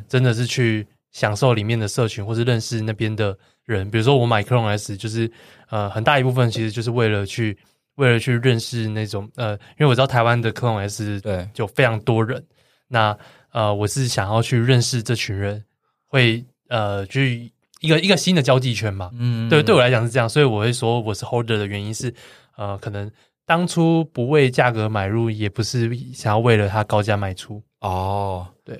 [0.08, 3.90] 真的是去享受里面的社群，或是认识那边的人。
[3.90, 5.30] 比如说我买 Chrome S 就是。
[5.68, 7.58] 呃，很大一部分其实就是为了去，
[7.96, 12.40] 为了去认识那种呃，因为我知道台湾的 Chrome S 对就非常多人，
[12.86, 13.18] 那
[13.50, 15.64] 呃，我是想要去认识这群人，
[16.06, 17.50] 会呃，去
[17.80, 22.14] 一个一个新的交际圈嘛，嗯，对，对我来讲是这样，所以我会说我是 Holder 的原因是，
[22.56, 23.10] 呃，可能
[23.46, 28.78] 当初不为价格买入，也不是想要为了它高价卖出哦，对，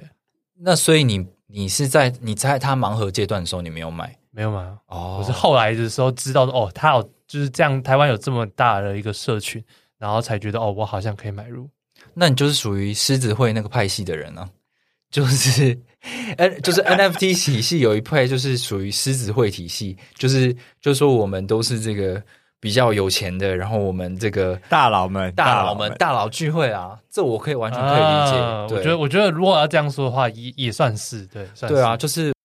[0.59, 4.15] 那所以你你是在你在它盲盒阶段的时候你没有买？
[4.33, 4.61] 没有买？
[4.89, 9.65] 哦，我是后来的时候知道哦，它有就是这样，台湾有这么大的一个社群，
[9.99, 11.71] 然后才觉得哦，我好像可以买入。
[12.13, 14.49] 那你就是属于狮子会那个派系的人啊，
[15.11, 15.79] 就是
[16.37, 22.23] ，N 就是 NFT 体系有一派就是属于狮子会体系，就是就是说我们都是这个
[22.67, 28.37] 比较有钱的，然后我们这个大佬们、大佬们、大佬聚会啊，这我可以完全可以理解。
[28.37, 32.36] 啊、我觉得，我觉得如果要这样说的话，也也算是对，算是对啊，就是。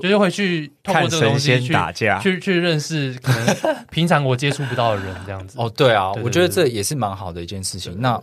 [0.00, 5.58] 就是会去透过这个东西去打架，去去认识可能平常我接触不到的人，这样子。
[5.60, 8.00] 哦，对啊，对对对对，我觉得这也是蛮好的一件事情。
[8.00, 8.20] 那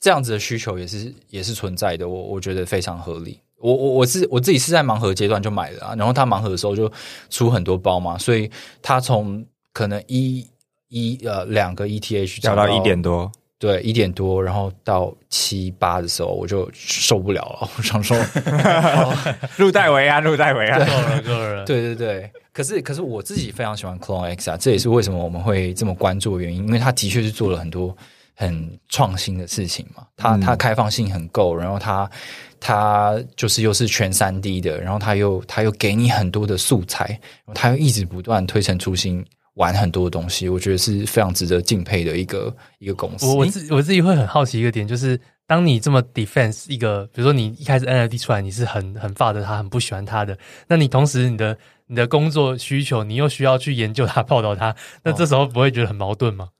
[0.00, 3.40] 这样子的需求也是也是存在的，我我觉得非常合理。
[3.58, 6.90] 我我我是我自己是在盲盒阶段就买的啊，然后他盲盒的时候就
[7.30, 8.50] 出很多包嘛，所以
[8.82, 10.46] 他从可能一
[10.88, 13.32] 一呃两个 ETH 涨到一点多。
[13.66, 17.68] 对，一点多，然后到七八的时候，我就受不了了。
[17.76, 18.16] 我想说，
[19.56, 20.86] 入戴维啊，入袋为安。
[21.64, 27.96] 对对对，可是可是我自己非常喜欢 Clone X 啊，这也是为什么我们会这么关注的原因，因为它的确是做了很多
[28.36, 30.06] 很创新的事情嘛。
[30.16, 32.08] 它它开放性很够，然后它
[32.60, 37.18] 它就是又是全三 D 的，然后它又它又给你很多的素材，
[37.52, 39.24] 它又一直不断推陈出新。
[39.56, 43.26] 玩很多东西，我觉得是非常值得敬佩的一个一个公司。
[43.26, 50.36] 我我自我自己会很好奇一个点，就是当你这么 defense 一个，比如说你一开始 NFT 出来，你是很很 FUD 的，他很不喜欢他的，
[50.68, 56.50] 那你同时你的你的工作需求，你又需要去研究他、报道他，那这时候不会觉得很矛盾吗？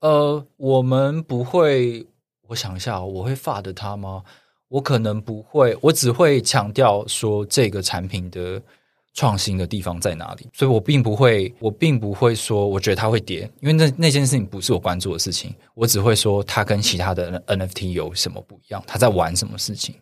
[0.00, 2.06] 哦、呃，我们不会，
[2.48, 4.22] 我想一下，我会发的他吗？
[4.68, 8.62] 我可能不会，我只会强调说这个产品的。
[9.20, 10.48] 创新的地方在哪里？
[10.54, 15.54] 所以我并不会，我并不会说，我觉得它会跌，因为那那件事情不是我关注的事情。
[15.74, 18.82] 我只会说，它跟其他的 NFT 有什么不一样？
[18.86, 19.94] 它在玩什么事情？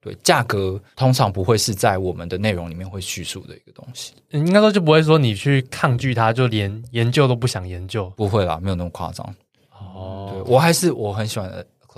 [0.00, 4.12] 对，价格通常不会是在我们的内容里面会叙述的一个东西。
[4.30, 8.08] 应该说就不会说你去抗拒它，就连研究都不想研究。
[8.16, 9.34] 不会啦，没有那么夸张。
[9.72, 11.50] 哦，对，我还是我很喜欢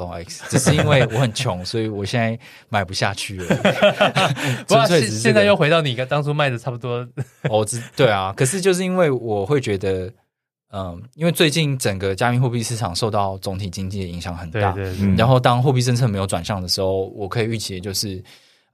[0.07, 0.12] 的。
[0.12, 2.38] Clone X 只是因为我很穷，所以我现在
[2.69, 3.57] 买不下去了。
[4.67, 7.07] 不过现现在又回到你当初卖的差不多。
[7.51, 10.12] 哦，对啊，可是就是因为我会觉得，
[10.73, 15.15] 嗯，因为最近整个加密货币市场受到总体经济的影响很大，对对对。
[15.17, 18.23] 然后当货币政策没有转向的时候，我可以预期的就是，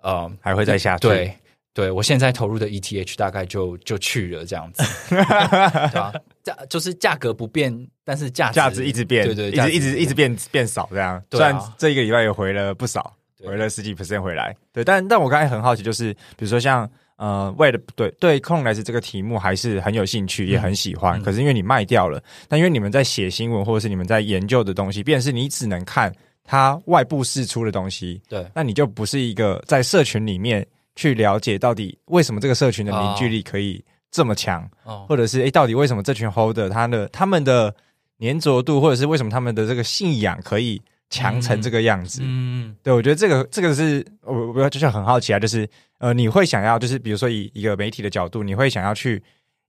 [0.02, 1.08] 呃，还会再下去。
[1.08, 1.36] 对。
[1.78, 6.12] 对，我现在投入的 ETH 大概就就去了这样子， 对吧？
[6.42, 11.22] 价就是价格不变，但是价值价值一直变，对对，一直一直一直变变少这样。
[11.30, 13.14] 虽然这一个礼拜也回了不少，
[13.44, 14.52] 回了十几 percent 回来。
[14.72, 21.22] 对，但但我刚才很好奇，就是比如说像呃，为了对对 Clone X 这个题目还是很有兴趣，也很喜欢。
[21.22, 26.12] 可是因为你卖掉了，但因为你们在写新闻或者是你们在研究的东西，便是你只能看。
[26.50, 30.66] 它外部释出的东西，对，那你就不是一个在社群里面
[30.98, 37.72] 去了解到底为什么这个社群的凝聚力可以这么强，哦、或者是诶，到底为什么这群 holder 他的他们的
[38.18, 42.20] 粘着度，或者是为什么他们的这个信仰可以强成这个样子？
[42.24, 45.68] 嗯，对，我觉得这个这个是我我就是很好奇啊，就是
[45.98, 49.22] 呃，你会想要就是比如说以一个媒体的角度，你会想要去。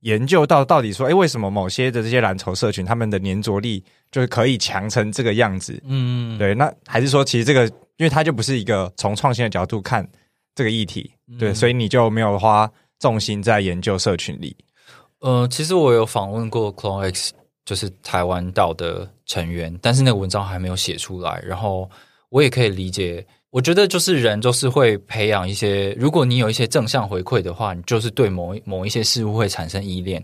[0.03, 5.77] 研究到到底说，哎，为什么某些的这些蓝筹社群，他们的粘着力就是可以强成这个样子？
[5.83, 6.55] 嗯，对。
[6.55, 7.65] 那还是说，其实这个，
[7.97, 10.07] 因为它就不是一个从创新的角度看
[10.55, 14.55] 这个议题，对，所以你就没有花重心在研究社群里。
[15.19, 17.29] 呃，其实我有访问过 CloneX，
[17.65, 21.41] 就是台湾岛的成员，但是那个文章还没有写出来。
[21.45, 21.89] 然后
[22.29, 23.25] 我也可以理解。
[23.51, 30.23] 我觉得就是人就是会培养一些，如果你有一些正向回馈的话，你就是对某某一些事物会产生依恋。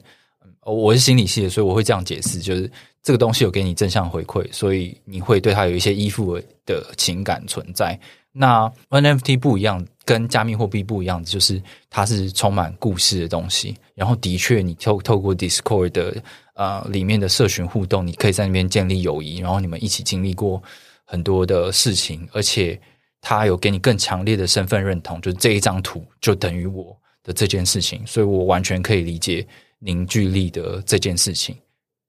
[0.61, 2.71] 我是心理系的，所以我会这样解释，就是
[3.03, 7.99] 这个东西有给你正向回馈，所以你会对它有一些依附的情感存在。
[8.37, 13.77] 那 NFT 不一样，跟加密货币不一样，就是它是充满故事的东西。
[13.95, 16.21] 然后的确，你透透过 Discord 的
[16.55, 20.61] 呃里面的社群互动，你可以在那边建立友谊，然后你们一起经历过
[21.05, 22.79] 很多的事情，而且。
[23.27, 29.43] 他有给你更强烈的身份认同，就是这一张图就等于我的这件事情，所以我完全可以理解
[29.79, 31.57] 凝聚力的这件事情。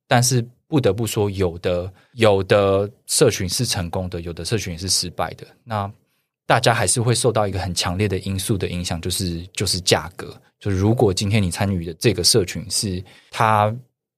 [0.07, 5.47] 但是不得不说，有的有的社群是成功的，有的社群是失败的。
[5.65, 5.91] 那
[6.47, 10.35] 大家还是会受到一个很强烈的因素的影响，就是就是价格。
[10.59, 13.75] 就如果今天你参与的这个社群是它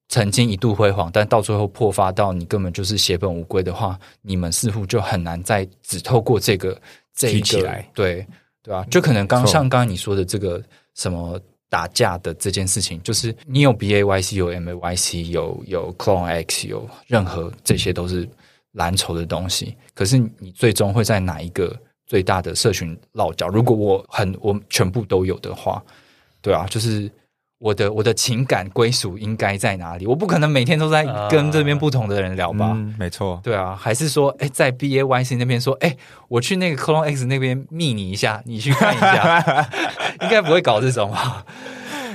[0.09, 6.81] 曾经一度辉煌，但到最后破发到你根本就是血本无归的话，你们似乎就很难再只透过这个
[7.15, 8.27] 这一个起来，对
[8.63, 8.87] 对吧、啊？
[8.91, 10.63] 就可能刚像刚刚你说的这个
[10.95, 18.29] 什么打架的这件事情，就是你有 B A Y C 有 M A Y C 有有 Clone X 有任何这些都是
[18.73, 21.77] 蓝筹的东西，可是你最终会在哪一个
[22.09, 23.47] 最大的社群落脚？
[23.47, 25.81] 如果我很我全部都有的话，
[26.43, 27.09] 对啊，就是。
[27.61, 30.07] 我的我的情感归属应该在哪里？
[30.07, 32.71] 我不可能每天都在跟这边不同的人聊吧？
[32.73, 35.97] 嗯、没错，对啊，还是说，哎，在 B A Y C 那边说，哎，
[36.29, 39.69] 我去那个 Clone X 那边密你一下，你去看一下，
[40.23, 41.45] 应该不会搞这种吧？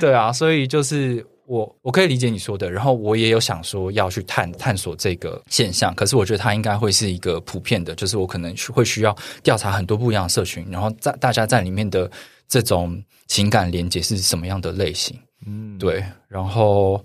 [0.00, 12.10] 对啊，所以就是我我可以理解你说的，然后我也有想说要去探探索这个现象，可是我觉得它应该会是一个普遍的，就是我可能会需要调查很多不一样的社群，然后在大家在里面的
[12.48, 15.18] 这种情感连接是什么样的类型。
[15.46, 17.04] 嗯，对，然后，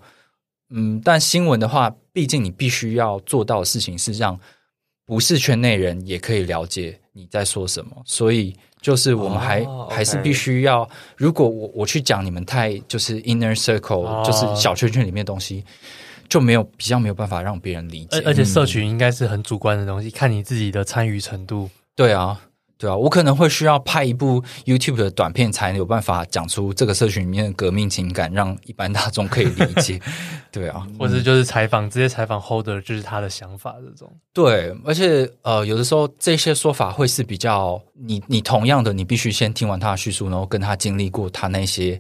[0.70, 4.40] 嗯，但新闻的话，毕竟你必须要做到的事情是让
[5.10, 9.92] 不是圈内人也可以了解你在说什么，所以就是我们还、oh.
[9.92, 10.88] 还是必须要，
[11.18, 14.24] 如果我我去讲你们太就是 inner circle，、oh.
[14.24, 15.66] 就是小圈圈里面的东西，
[16.30, 22.40] 就没有比较没有办法让别人理解，而且社群应该是很主观的东西，嗯、看你自己的参与程度，对啊。
[22.80, 30.00] 对啊，我可能会需要拍一部 YouTube 的短片，才能有办法讲出这个社群里面的革命情感，让一般大众可以理解。
[30.50, 34.10] 对啊，或者就是采访，直接采访 Holder，就是他的想法这种。
[34.34, 42.00] 对，而且呃，有的时候这些说法会是比较你你同样的，你必须先听完他的叙述，然后跟他经历过他那些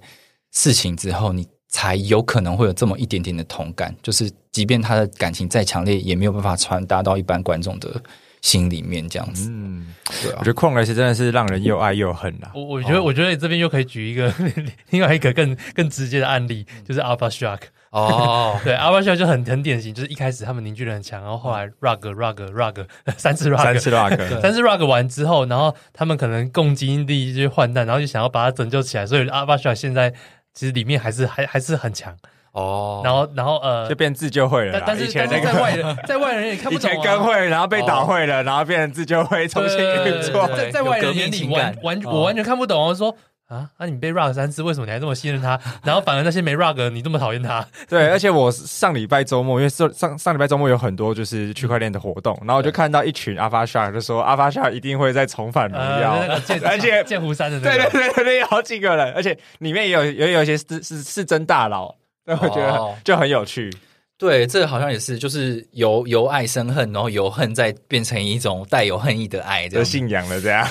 [0.53, 3.93] 事情之后，你才有可能会有这么一点点的同感。
[4.01, 8.01] 就是即便他的感情再强烈，也没有办法传达到一般观众的。
[8.41, 9.85] 心里面这样子，嗯，
[10.23, 12.49] 对啊，我觉得 CloneX 真的是让人又爱又恨呐。
[12.53, 14.33] 我我觉得，我觉得你这边又可以举一个
[14.91, 17.59] 另外一个更更直接的案例，就是 Alpha Shark。
[17.91, 22.85] 哦， 对，Alpha Shark 就很很典型，就是一开始他们凝聚力很强，然后后来 rug rug rug
[23.17, 30.11] 三次 rug 三次 rug 三次 rug 完之后，然后他们可能共经历就换代，然后就想要把它拯救起来，所以 Alpha Shark 现在
[30.53, 32.15] 其实里面还是还还是很强。
[32.51, 34.81] 哦，然后然后呃，就变自救会了。
[34.85, 36.89] 但是以前那个在外人， 在外人也看不懂。
[36.89, 40.47] 以前跟会，然后被倒会了，然后变成自救会，重新运作。
[40.55, 42.87] 在在外人眼里完完我完全看不懂。
[42.87, 43.15] 我说
[43.47, 45.59] 啊，那你被 rug 三次，为什么你还这么信任他？
[45.83, 47.65] 然后反而那些没 rug 你这么讨厌他？
[47.87, 56.19] 对，而且我上礼拜周末，因为上上上礼拜周末有很多就是区块链的活动，然后我就看到一群 Alpha Shark 就说 Alpha Shark 一定会再重返荣耀，
[56.65, 61.95] 而且剑湖山的对对对对，有好几个人，而且里面也有也有一些是是是真大佬。
[62.41, 63.71] 我觉得就很有趣，
[64.17, 70.67] 对，这个好像也是，就是由由爱生恨，然后由恨再变成一种带有恨意的爱，这信仰了这样，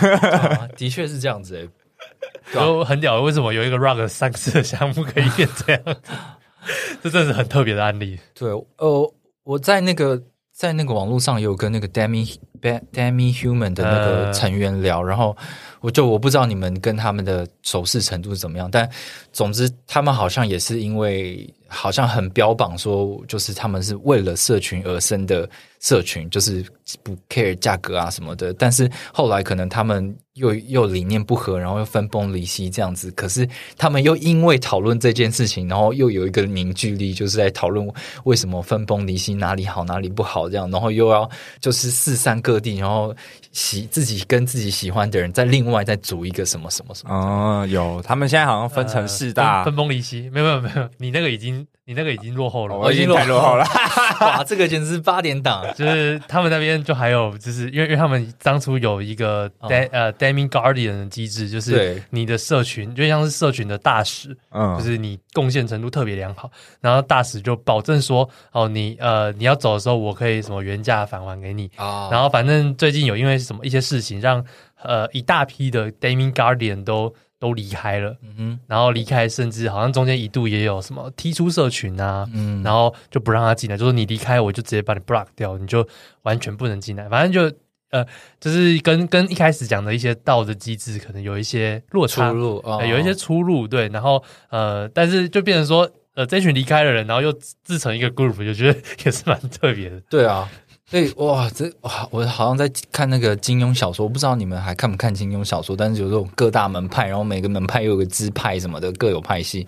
[0.77, 1.69] 的确是这样子。
[2.53, 5.83] 都很屌，为什么有一个 rock 三次的项目可以变这样？
[7.03, 8.19] 这真的是很特别的案例。
[8.35, 10.21] 对，呃，我在那个
[10.59, 15.37] 在那个网络上也有跟那个 Demi Demi Human 的那个成员聊，然后
[15.79, 18.91] 我就我不知道你们跟他们的熟识程度是怎么样，但
[19.33, 25.49] 总之他们好像也是因为好像很标榜说，就是他们是为了社群而生的
[25.79, 26.67] 社群，就是
[27.05, 30.13] 不 care 价格啊什么的，但是后来可能他们。
[30.39, 33.11] 又又理念不合，然后又分崩离析这样子。
[33.11, 37.87] 可是他们又因为讨论这件事情，然后又有一个凝聚力，就是在讨论
[38.25, 40.71] 为什么分崩离析，哪里好，哪里不好这样。
[40.71, 41.29] 然后又要
[41.61, 43.15] 就是四散各地，然后
[43.53, 47.15] 喜自己跟自己喜欢的人再另外再组一个什么什么什么。
[47.15, 50.31] 哦，有他们现在好像分成四大，分崩离析。
[50.31, 51.67] 没有没有没有，你那个已经。
[51.89, 53.65] 你那个已经落后了，我已经太落后了。
[54.21, 55.65] 哇，这个简直是八点档。
[55.75, 66.51] 就是他们那边就还有，就是因为因为他们当初有一个 d、哦、呃 Deming Guardian 的机制，就是你的社群就像是社群的大使，嗯，就是你贡献程度特别良好，
[66.83, 74.45] 然后大使就保证说，哦，你呃你要走的时候，我可以什么原价返还给你然后反正最近有因为什么一些事情，让
[74.83, 77.15] 呃一大批的 Deming Guardian 都。
[77.39, 85.87] 都离开了，嗯哼，然后离开，甚至好像中间一度也有什么踢出社群啊，嗯，然后就不让他进来，就说你离开，我就直接把你 block 掉，你就
[86.23, 87.09] 完全不能进来。
[87.09, 87.57] 反正就
[87.91, 88.05] 呃，
[88.41, 93.89] 就是跟跟一开始讲的一些道德机制可能有一些落差，出入、哦呃、有一些出入，对。
[93.89, 97.33] 然后呃，但是就变成说，呃，这群离开的人，然后又
[97.63, 100.01] 自成一个 group，就觉得也是蛮特别的。
[100.11, 100.47] 对啊。
[100.91, 109.67] 所以哇，这哇，我好像在看那个金庸小说，我不知道你们还看不看金庸小说，但是有这种各大门派，然后每个门派又有个支派什么的，各有派系，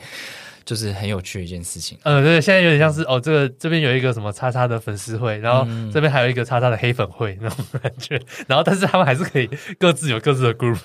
[0.64, 1.98] 就是很有趣的一件事情。
[2.04, 9.46] 呃，对，现在有点像是哦，这个这边有一个什么叉叉的粉丝会，然后这边还有一个叉叉的黑粉会那种感觉，然后但是他们还是可以
[9.78, 10.78] 各自有各自的 group。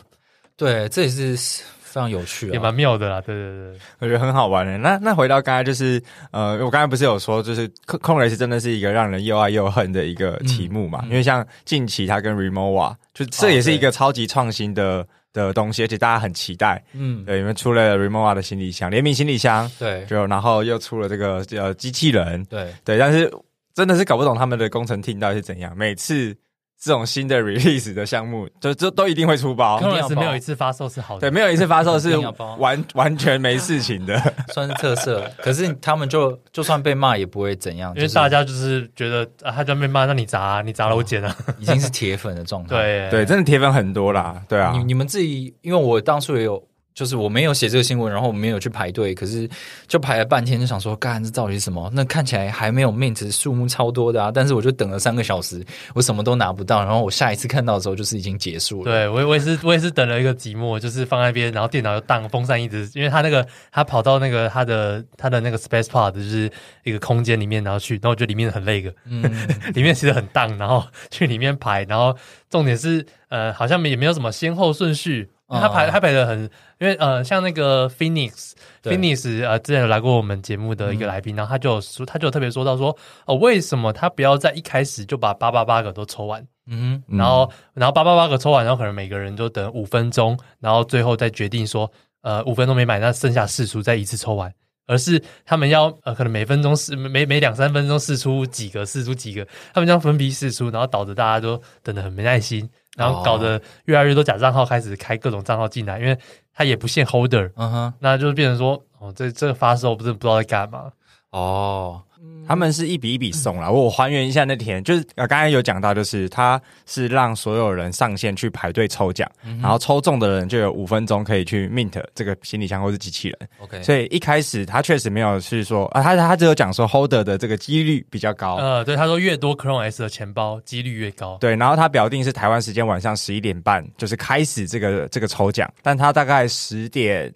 [0.57, 1.63] 对，这也是。
[1.95, 3.21] 非常有趣，啊也蛮妙的啦。
[3.21, 4.77] 对对对，我觉得很好玩的。
[4.77, 10.99] 那那回到刚才，就是呃，我刚才不是有说，就是控控雷是真的是一个让人又爱又恨的一个题目嘛？
[11.03, 16.83] 嗯、因为像近期他跟 Remova，就这也是一个超级创新的、哦、的东西，而且大家很期待。
[16.91, 23.31] 嗯，对，因为出了 Remova 的行李箱，联名行李箱，对，就然后又出了这个呃机器人，对对，但是
[23.73, 26.35] 真的是搞不懂他们的工程 team 到底是怎样，每次。
[26.79, 29.79] 这种新的 release 的项目，就就都一定会出包。
[29.79, 32.15] 可是没有一次发售是好的，对，没有一次发售是
[32.57, 34.19] 完完全没事情的，
[34.53, 35.29] 算是特色。
[35.41, 42.69] 可是他们就就算被骂也不会怎样，因为大家就是觉得啊，他就被骂，那你砸啊，你砸了我捡啊， 已经是铁粉的状态。
[42.75, 44.71] 对对，真的铁粉很多啦，对啊。
[44.75, 46.63] 你你们自己，因为我当初也有。
[46.95, 49.47] 就是我没有写这个新闻，然后我没有去排队，可是
[49.85, 51.91] 就排了半天，就想说，干这到底是什么？
[51.93, 54.31] 那看起来还没有 mint，数目超多的啊！
[54.33, 55.61] 但是我就等了三个小时，
[55.93, 56.81] 我什么都拿不到。
[56.85, 58.85] 然后我下一次看到的时候，就是已经结束了。
[58.85, 66.49] 对，我我也是我也是等了一个寂寞，就是放在那边，然后电脑又荡风扇一直，因为他那个他跑到那个他的他的那个 space pod 就是
[66.85, 69.21] 一个空间里面，然后去，然后我觉得里面很那个，嗯，
[69.75, 70.81] 里面其实很荡，然后
[71.11, 72.15] 去里面排，然后
[72.49, 75.29] 重点是呃，好像也没有什么先后顺序。
[75.47, 82.89] 他排他排的很，因为呃，像那个 Phoenix，Phoenix 呃，之前有来过我们节目的一个来宾，嗯、然后他就说，他就特别说到说，
[83.25, 86.45] 哦、呃，为什么他不要在一开始就把八八八个都抽完？
[86.67, 91.91] 嗯，然后然后八八八个抽完，然后可能每个人都等五分钟，然后最后再决定说，
[92.23, 94.51] 呃，五分钟没买，那剩下四出再一次抽完，
[94.85, 102.69] 而是他们要呃，可能每分钟试每每两三分钟试出几个，试出几个，他们将分批试出，然后导致大家都等得很没耐心。
[102.95, 106.17] 然后搞得越来越多假账号开始开各种账号进来，因为
[106.53, 110.89] 他也不限 holder，嗯哼，那就是变成说，哦，这这个发售不是不知道在干嘛，
[111.31, 112.01] 哦。
[112.47, 123.49] 他们是一笔一笔送了，我还原一下那天，就是刚才有讲到，就是他是让所有人上线去排队抽奖，嗯、然后抽中的人就有五分钟可以去 mint 这个行李箱或是机器人。
[123.59, 128.55] OK，所以一开始他确实没有是说啊，他他只有讲说 holder 的这个几率比较高。
[128.55, 131.37] 呃，对，他说越多 Chrome S 的钱包几率越高。
[131.39, 137.33] 对，然后他表定是台湾时间晚上十一点半就是开始这个这个抽奖，但他大概十点。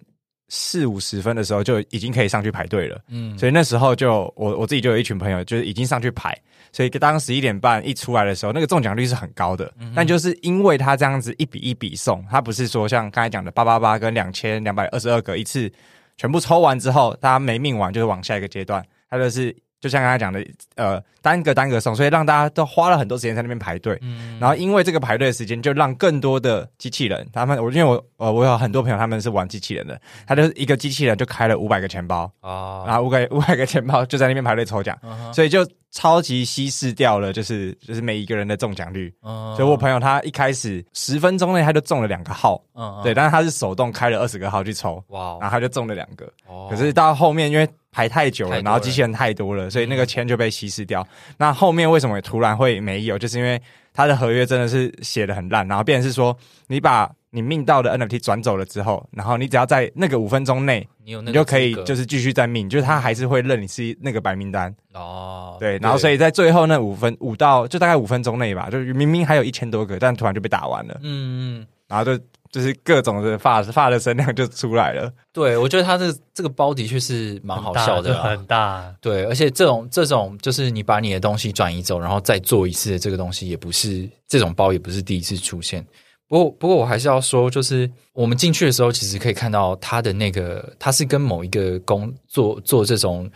[0.50, 6.36] 四五十分的时候就已经可以上去排队了，嗯，所以那时候就我我自己就有一群朋友就是已经上去排，
[6.72, 15.72] 所以当十一点半一出来的时候，那个中奖率是很高的，嗯、但就是因为他这样子一笔一笔送，他不是说像刚才讲的八八八跟两千两百二十二个一次
[16.16, 19.56] 全部抽完之后，大家没命完就是往下一个阶段，他就是。
[19.80, 20.44] 就像刚才讲的，
[20.76, 23.98] 呃，单个单个送，所以让大家都花了很多时间在那边排队。
[24.02, 39.12] 嗯，然后因为这个排队的时间，就让更多的机器人，他们，我因为我呃，我有很多朋友他们是玩机器人的，他就一个机器人就开了五百个钱包啊，然后五百 五百个钱包就在那边排队抽奖，嗯、所以就超级稀释掉了，就是就是每一个人的中奖率。
[39.22, 46.30] 嗯，所以我朋友他一开始十分钟内他就中了两个号，嗯，对，但是他是手动开了二十个号去抽，哇，然后他就中了两个。
[46.46, 51.06] 哦，可是到后面因为排太久了，然后机器人太多了，所以那个签就被稀释掉。
[51.38, 53.18] 那后面为什么突然会没有？
[53.18, 53.60] 就是因为
[53.92, 56.36] 他的合约真的是写的很烂，然后变成是说
[56.66, 57.10] 你把。
[57.32, 65.56] 你命到的 NFT 转走了之后，然后你只要在那个五分钟内，你就可以就是继续再命，就是他还是会认你是那个白名单哦。
[65.60, 70.98] 对，然后所以在最后那五分五到就大概五分钟内吧，就明明还有一千多个，但突然就被打完了。
[71.04, 72.20] 嗯嗯，然后就
[72.50, 75.12] 就是各种的发发的声量就出来了。
[75.32, 78.92] 对，我觉得他这这个包的确是蛮好笑的，很大。
[79.00, 85.86] 对，而且这种这种就是你把你的东西转移走，然后再做一次的这个东西，也不是这种包也不是第一次出现。
[86.28, 93.28] 不过，不过我还是要说，就是我们进去的时候，其实可以看到他的那个，他是跟某一个工做做这种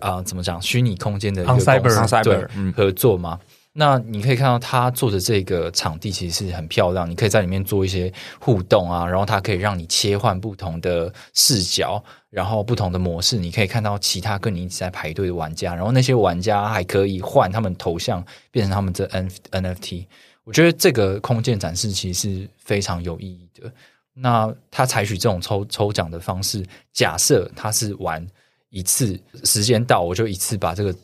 [0.00, 3.38] 啊、呃，怎么讲，虚拟空间的一个公司 Cyber, 对、嗯、合作嘛。
[3.74, 20.06] 那你可以看到他做的这个场地其实是很漂亮，你可以在里面做一些互动啊，然后它可以让你切换不同的视角，然后不同的模式，你可以看到其他跟你一起在排队的玩家，然后那些玩家还可以换他们头像变成他们的 N NFT。
[20.44, 23.72] 我觉得这个空间展示其实是非常有意义的。
[24.12, 26.62] 那他采取这种抽抽奖的方式，
[26.92, 28.26] 假设他是玩
[28.68, 30.94] 一次，时间到我就一次把这个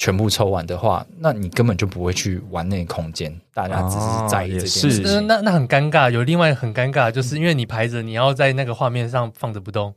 [0.00, 3.30] 全部抽完的话，那你根本就不会去玩那个空间。
[3.52, 6.10] 大家只是在意这件事情，哦、那那很尴尬。
[6.10, 9.94] 有另外很尴尬，就是因为你排着，你要在那个画面上放着不动。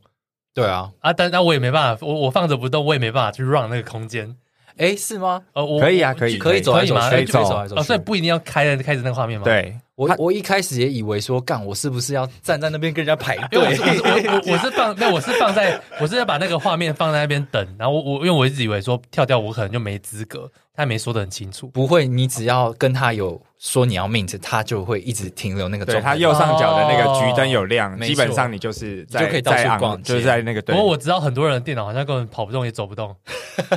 [0.52, 4.36] 对啊，啊，但那我也没办法，我我放着不动，我也没办法去 run 那个空间。
[4.76, 5.40] 哎，是吗？
[5.54, 7.80] 呃，我可以啊，可以，可以走来走去，可以走来走去。
[7.80, 9.44] 哦，所以不一定要开的开着那个画面吗？
[9.44, 13.60] 对，我我一开始也以为说，干，我是不是要站在那边跟人家排队？
[13.60, 17.66] 我我我是放，那，我是放在，我是要把那个画面放在那边等。
[17.78, 21.68] 然后我我因为我一直以为说跳掉我可能就没资格，他也没说的很清楚。
[21.68, 23.40] 不会，你只要跟他有。
[23.56, 26.02] 说你要 mint，他就会一直停留那个状态。
[26.02, 30.60] 对，他右上角的那个橘灯有亮，基本上你就是在就可以到处逛，就是在那个。
[30.60, 33.16] 不过我知道很多人的电脑好像根本跑不动也走不动。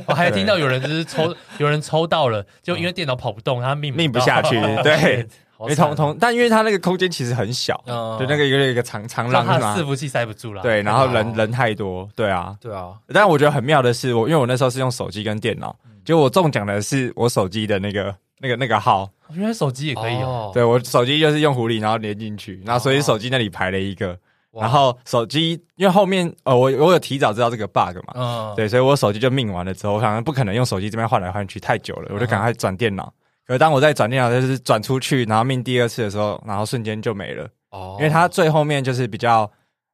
[0.06, 4.60] 我还听到有人就是抽，有人抽到了，就因为电脑跑不动，他命命不下去。
[4.84, 5.26] 对，
[5.66, 10.62] 没同同，但因为它那个空间其实很小，就那个一个一个长长廊嘛，伺服器塞不住了。
[10.62, 12.94] 对，然后人人太多，对啊，对啊。
[13.08, 18.14] 但我觉得很妙的是，我因为我那时候是用手机跟电脑，结果我中奖的是我手机的那个。
[18.40, 20.52] 那个那个号，原来手机也可以哦。
[20.54, 24.16] 对，我手机就是用狐狸，然后连进去，然后所以手机那里排了一个，
[24.52, 33.12] 然后手机因为后面呃我我有提早知道这个 bug 嘛，嗯，对，所以我手机就命完了之后，我想不可能用手机这边换来换去太久了，我就赶快转电脑。
[33.48, 39.50] 可是当我在转电脑就是转出去，然后命第二次的时候，然后瞬间就没了哦，因为它最后面就是比较。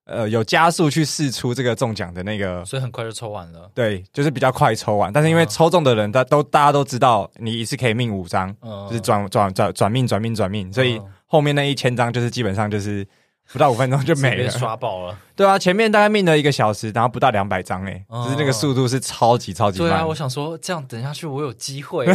[0.05, 3.71] 呃，有加速去试出这个中奖的那个，所以很快就抽完了。
[3.73, 5.13] 对，就是比较快抽完。
[5.13, 13.07] 但是因为抽中的人，他都大家都知道，你一次可以命五张，嗯、就是转转转转命转命转命，所以后面那一千张就是基本上就是。
[13.51, 15.15] 不到五分钟就没了，刷爆了。
[15.35, 19.89] 对啊，前面大概命了一个小时，然后不到两百张诶，就是那个速度是超级超级慢。
[19.89, 22.05] 对啊，我想说这样等下去我有机会，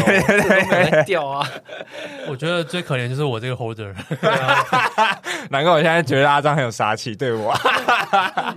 [1.07, 1.49] 掉啊。
[2.29, 3.95] 我觉得最可怜就是我这个 holder，
[5.51, 7.55] 难怪我现在觉得阿张很有杀气，对我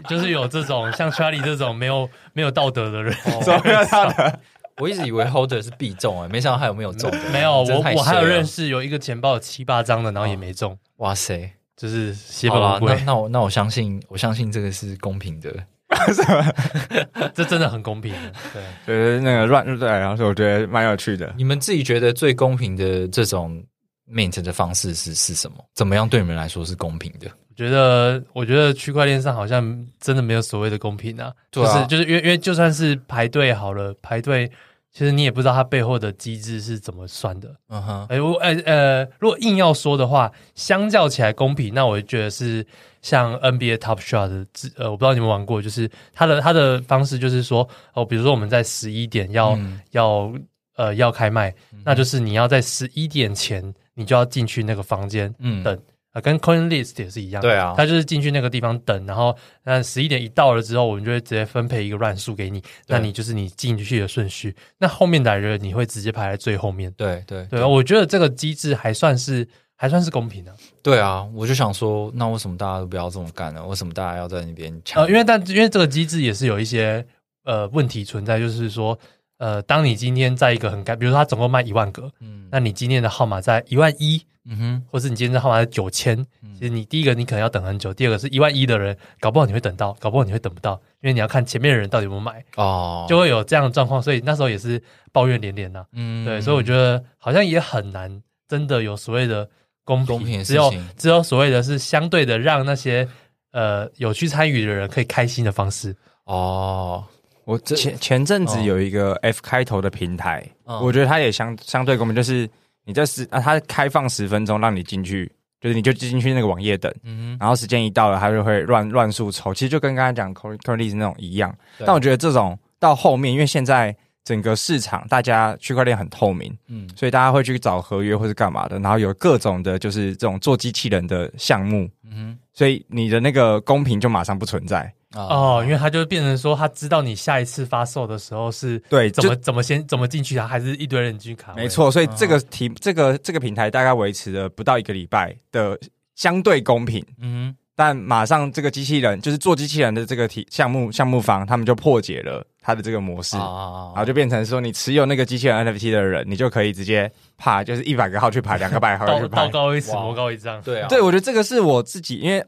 [0.08, 3.16] 就是有这种像 Charlie 这种没有没有道德的人，
[3.64, 4.40] 没有道德。
[4.78, 7.12] 我一直以为 holder 是必中诶，没想到还有没有中。
[7.32, 10.76] 没有，我我还有认识有一个钱包有七八张的，然后也没中。
[10.98, 11.54] 哇塞！
[11.82, 12.14] 就是
[12.48, 15.50] 好了，那那我那我相信，我相信这个是公平的，
[16.14, 16.54] 是吗？
[17.34, 18.14] 这真的很公平。
[18.54, 21.34] 对， 就是那个乱对，然后我觉得蛮有趣的。
[21.36, 23.64] 你们自己觉得最公平的这种
[24.08, 25.58] mint 的方式是是什么？
[25.74, 27.28] 怎么样对你们来说是公平的？
[27.50, 31.34] 我觉得，我觉得区块链上好像真的没有所谓的公平啊。
[31.50, 34.52] 对啊，就是就是因为因为就算是排队好了，排队。
[34.92, 37.56] 其实你也不知道它背后的机制是怎么算的。
[37.70, 42.66] 嗯哼，哎，我呃呃，如果硬要说的话，相较起来公平，那我就觉得是
[43.02, 50.32] 像 NBA Top Shot 的，呃，我不知道你们玩过，就是它的它的方式就是说，哦，比如说我们在十一点要、嗯、要
[50.76, 55.80] 呃要开卖，嗯、那就是你要在十一点前，你就要进去那个房间嗯等。
[56.20, 59.34] 跟 CoinList 也是一样，对啊，他就是进去那个地方等，然后
[59.64, 69.48] 那十一点一到了之后，我们就会直接分配一个乱数给你，那你就是你进去的顺序，那后面的人你会直接排在最后面，对对对，我觉得这个机制还算是
[69.78, 70.54] 还算是公平的。
[70.84, 73.66] 对啊，我就想说，那为什么大家都不要这么干呢？
[73.66, 75.04] 为什么大家要在那边抢？
[75.04, 77.06] 呃，因为但因为这个机制也是有一些
[77.46, 78.98] 呃问题存在，就是说
[79.42, 84.22] 呃，当你今天在一个很干，比如说它总共卖一万个，嗯，那你今天的号码在一万一。
[84.44, 86.18] 嗯哼，或是你今天的号码在九千，
[86.58, 94.82] 其实你第一个你可能要等很久，第二个是一万一的人，搞不好你会等到，搞不好你会等不到，因为你要看前面的人到底有没有买哦，就会有这样的状况，所以那时候也是
[95.12, 95.86] 抱怨连连呐。
[95.94, 99.48] 嗯，对，所以我觉得好像也很难，真的有所谓的
[99.86, 103.08] 公平，公平只有只有所谓的是相对的让那些
[103.52, 107.04] 呃有去参与的人可以开心的方式哦。
[107.46, 112.50] 我前前阵子有一个 F 开头的平台，哦、我觉得它也相相对公平，就是
[112.86, 121.56] 你这十啊，它开放十分钟让你进去，就是你就进去那个网页等，嗯，然后时间一到了，它就会乱乱数抽，其实就跟刚才讲 CoinList 那种一样。
[121.80, 134.94] 但我觉得这种到后面，因为现在整个市场大家区块链很透明，嗯，所以大家会去找合约或是干嘛的，然后有各种的就是这种做机器人的项目，嗯哼，所以你的那个公平就马上不存在。
[135.14, 141.54] 哦，因为他就变成说，他知道你下一次发售的时候是对怎么怎么先怎么进去，啊还是一堆人进去卡。
[141.54, 145.78] 没错，所以这个题、嗯、这个这个平台大概维持了不到一个礼拜的
[146.16, 147.06] 相对公平。
[147.20, 160.62] 嗯哼，但马上这个机器人就是做机器人的这个体项目项目方，他们就破解了他的这个模式，哦、然后就变成说，你持有那个机器人 NFT 的人，你就可以直接爬，就是一百个号去爬，两个百号去爬， 道高一尺，魔高一丈。
[160.62, 162.46] 对啊，对，我觉得这个是我自己，因为。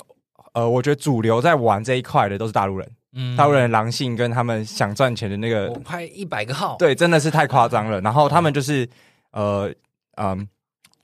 [0.53, 7.99] 呃，我觉得主流在玩这一块的都是大陆人，嗯，大陆人的狼性跟他们想赚钱的那个，我拍一百个号，对，真的是太夸张了。
[8.01, 8.87] 然后他们就是，
[9.31, 9.73] 呃，
[10.17, 10.47] 嗯，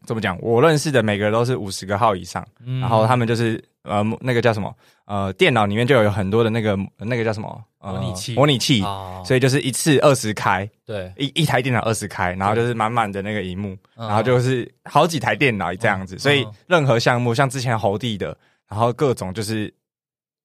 [0.05, 0.37] 怎么讲？
[0.41, 4.73] 我认识的每个人都是五十个号以上，嗯，然后他们就是，呃，那个叫什么？
[5.05, 7.63] 呃，电脑里面就有很多的那个那个叫什么？
[7.79, 8.81] 呃、模拟器，模拟器，
[9.25, 18.35] 所以就是一次二十开，对，一一台电脑二十开，然后就是满满的那个荧幕，然后就是好几台电脑这样子，所以任何项目，像之前猴帝的。
[18.69, 19.73] 然后各种就是，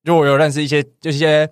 [0.03, 1.47] 就我有认识一些，就一些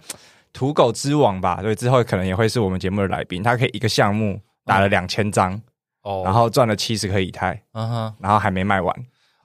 [0.55, 3.43] 土狗之王吧，所以之后可能也会是我们节目的来宾。
[3.43, 5.61] 他可以一个项目打了两千张，
[6.03, 8.95] 哦，然后赚了七十颗以太，嗯哼，然后还没卖完，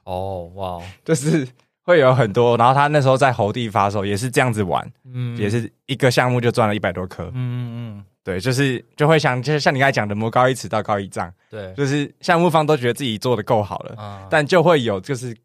[0.04, 1.46] 哦，哇，就是
[1.82, 2.56] 会有很多。
[2.56, 15.36] 然后他那时候在猴地发售也是这样子玩，嗯，也是一个项目就赚了一百多颗，嗯嗯嗯，对，就是就会想，就是像你刚才讲的，魔高一尺，道高一丈，对，就是项目方都觉得自己做的够好了，嗯，但就会有就是。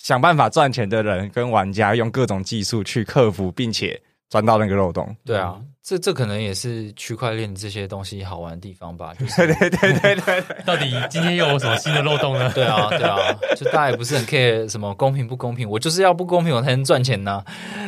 [0.00, 5.14] 想办法赚钱的人跟玩家用各种技术去克服，并且钻到那个漏洞。
[5.24, 9.14] 对啊，这这可能也是区块链这些东西好玩的地方吧。
[9.18, 12.50] 对、就是、对对对对， 到底今天又有什么新的漏洞呢？
[12.54, 13.16] 对啊对啊，
[13.56, 17.42] 就大家也不是很 care 什么公平不公平，我就是要不公平我才能赚钱呐。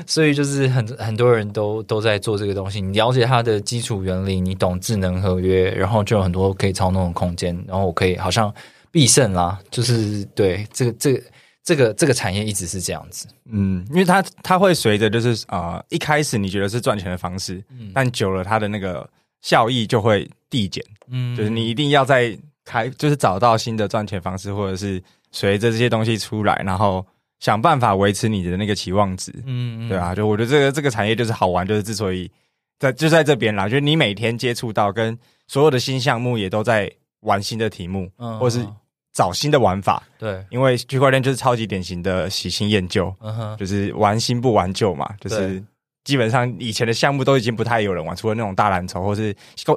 [0.06, 2.80] 所以就是很很多人都都在做这个东西。
[2.80, 8.52] 你了解它的基础原理，你懂智能合约，然后就有很多可以操弄的空间，然后我可以好像
[8.90, 9.58] 必胜啦。
[9.70, 11.22] 就是对这个这个。
[11.62, 19.08] 这个这个产业一直是这样子，嗯，因为它它会随着就是啊、呃，一开始你觉得是赚钱的方式，嗯，但久了它的那个
[19.42, 25.02] 效益就会递减，嗯，就是你一定要在开，就是找到新的赚钱方式，或者是
[25.32, 27.06] 随着这些东西出来，然后
[27.40, 32.30] 想办法维持你的那个期望值，嗯，嗯，对啊，就我觉得这个这个产业就是好玩，就是之所以
[32.78, 36.90] 在就在这边啦，就是你每天接触到跟所有的新项目也都在
[37.20, 38.66] 玩新的题目，嗯，或是。
[39.12, 45.62] 找新的玩法，对，因为区块链就是超级典型的喜新厌旧，嗯哼，就是玩新不玩旧嘛，就是
[46.04, 49.34] 基本上以前的项目都已经不太有人玩，除了那种大蓝筹或是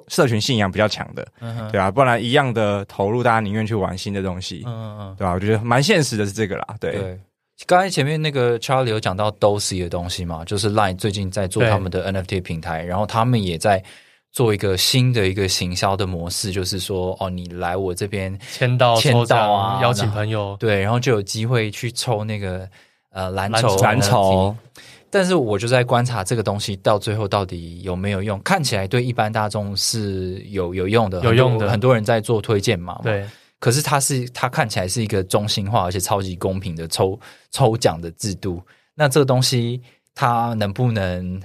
[0.07, 5.33] 社群信仰比较强的，嗯哼，对啊，不然一样的投入，大家宁愿去玩新的东西，嗯嗯，对吧？
[5.33, 6.91] 我觉得蛮现实的是这个啦，对。
[6.91, 7.19] 对，
[7.65, 13.83] 刚才前面那个 Charlie 有讲到 Dosi 的东西嘛，就是 Line 最近在做他们的 NFT 平台，然后他们也在。
[14.33, 22.67] 做一个新的一个行销的模式，就是说，哦，你来我这边签到签到啊，邀请朋友，对，然后就有机会去抽那个
[23.11, 24.53] 呃蓝筹蓝筹。
[25.11, 32.99] 但是我就在观察这个东西到最后到底有没有用，看起来对一般大众是有有用的，有用的，很多人在做推荐嘛。
[33.03, 33.23] 对，
[33.59, 37.19] 可是它是它看起来是一个中心化而且超级公平的抽
[37.51, 38.59] 抽奖的制度。
[38.95, 39.79] 那这个东西
[40.15, 41.39] 它能不能？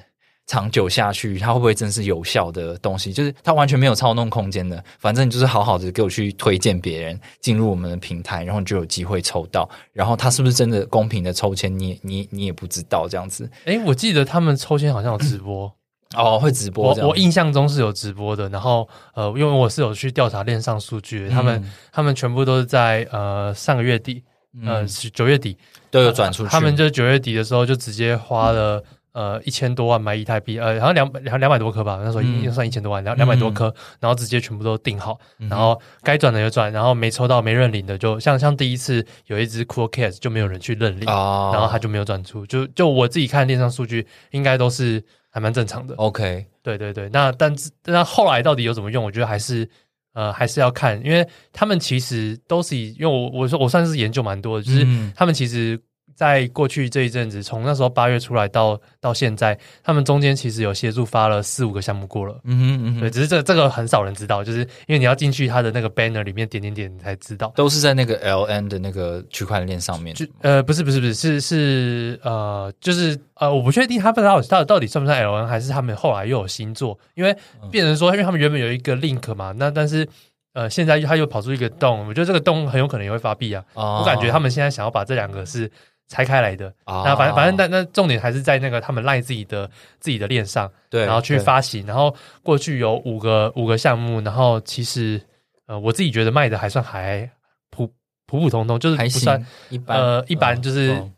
[0.49, 3.13] 长久下去，它会不会真是有效的东西？
[3.13, 9.69] 就是它完全没有操弄空间的，反正你就是好好的给我去推荐别人进入我们的平台，然后就有机会抽到。
[9.93, 11.69] 然后它是不是真的公平的抽签？
[11.79, 13.49] 你你你也不知道这样子。
[13.67, 15.71] 诶，我记得他们抽签好像有直播
[16.17, 16.95] 哦，会直播。
[16.95, 18.49] 我我印象中是有直播的。
[18.49, 24.25] 然后呃，因为我是有去调查链上数据，他们、嗯、他们全部都是在呃上个月底，
[24.65, 24.83] 呃
[25.13, 25.59] 九月底
[25.91, 26.49] 都有转出去。
[26.49, 28.83] 他们就九月底的时候就直接花了。
[29.19, 45.97] 呃，一千多万买以太币，呃，好像两百两两百多颗吧，那时候应该算一千多万，两两百多颗，然后直接全部都定好，嗯、然后该转的就转，然后没抽到没认领的就，就像像第一次有一只 Cool Cats 就没有人去认领，哦、然后他就没有转出，就就我自己看链上数据，应该都是还蛮正常的。
[45.97, 47.53] OK，对对对，那但
[47.87, 49.03] 那后来到底有什么用？
[49.03, 49.69] 我觉得还是
[50.15, 55.81] 呃还是要看，因为他们其实都是以，因为我我说我算是研究蛮多的，就是他们其实。
[56.19, 62.41] 在过去这一阵子，从那时候八月出来到到现在，他们中间其实有协助发了四五个项目过了。
[62.43, 64.59] 嗯哼嗯哼，对，只是这这个很少人知道，就是
[64.89, 67.53] 因为你要进去他的那个 banner 里面点点点，你才知道。
[67.55, 70.13] 都是在那个 LN 的那个区块链上面。
[70.13, 77.37] 就呃，不是不是不是，是是呃，就是呃，我不确定他不知道到底到底算不算 LN，还是他们后来又有新作，因为
[77.71, 80.09] 变成说，因为他们原本有一个 link 嘛，那但是。
[80.55, 83.63] 呃，现在他又跑出一个洞，我觉得这个洞很有可能也会发币啊。
[83.75, 84.01] Oh.
[84.01, 85.71] 我感觉他们现在想要把这两个是
[86.09, 86.67] 拆开来的。
[86.85, 87.05] Oh.
[87.05, 91.87] 那反正反正那那重点还是在那个他们赖自己的自己的链上，对，然后去发行。
[91.87, 95.21] 然后过去有五个五个项目，然后其实
[95.67, 97.31] 呃，我自己觉得卖的还算还
[97.71, 97.87] 普
[98.27, 101.09] 普普通通，就是不算一般呃一般，就是、oh.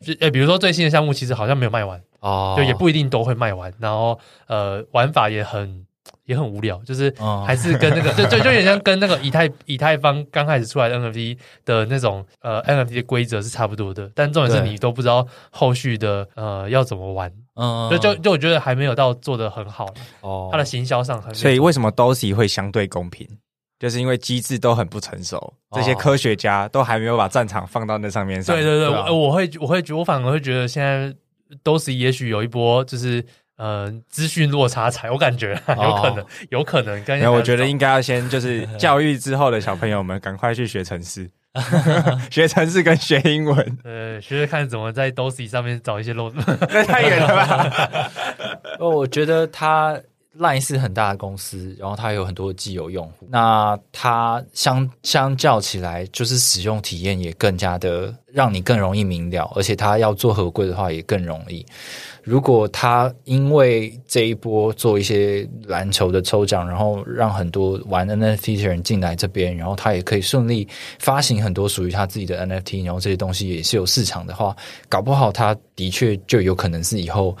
[0.00, 2.68] 就呃比如说最新的项目其实好像没有卖完哦，就、oh.
[2.68, 3.72] 也不一定都会卖完。
[3.78, 5.85] 然后呃玩法也很。
[6.24, 7.12] 也很无聊，就是
[7.46, 19.86] 还是跟那个，就就就有点像跟那个以太以太坊刚开始出来的 NFT 的那种呃 NFT 的规则是差不多的，但重点是你都不知道后续的呃要怎么玩，嗯，就就就我觉得还没有到做的很好
[20.20, 23.26] 哦，它的行销上很，所以为什么 DOSI 会相对公平，
[23.78, 31.14] 就是因为机制都很不成熟，这些科学家都还没有把战场放到那上面上，对对对，我我会我会觉我反而会觉得现在
[31.62, 33.24] DOSI 也许有一波就是。
[33.56, 37.02] 呃，资讯落差才，我感觉有可能， 哦、有可能。
[37.06, 41.30] 没有，我觉得应该要先就是 教育之后的小朋友们，赶快去学城市，
[42.30, 46.42] 学城市跟学英文，呃，学学看怎么在 DOSI 上面找一些漏洞。
[46.46, 48.10] 那太远了吧？
[48.78, 49.98] 哦，我觉得它
[50.38, 61.64] Line 是很大的公司，然后它有很多既有用户，那它相相较起来，就是使用体验也更加的让你更容易明了，而且它要做合规的话也更容易。
[62.22, 70.66] 如果他因为这一波做一些篮球的抽奖，然后让很多玩 NFT 的人进来这边，然后他也可以顺利
[70.98, 74.56] 发行很多属于他自己的 NFT，然后这些东西也是有市场的话，
[74.88, 77.36] 搞不好他的确就有可能是以后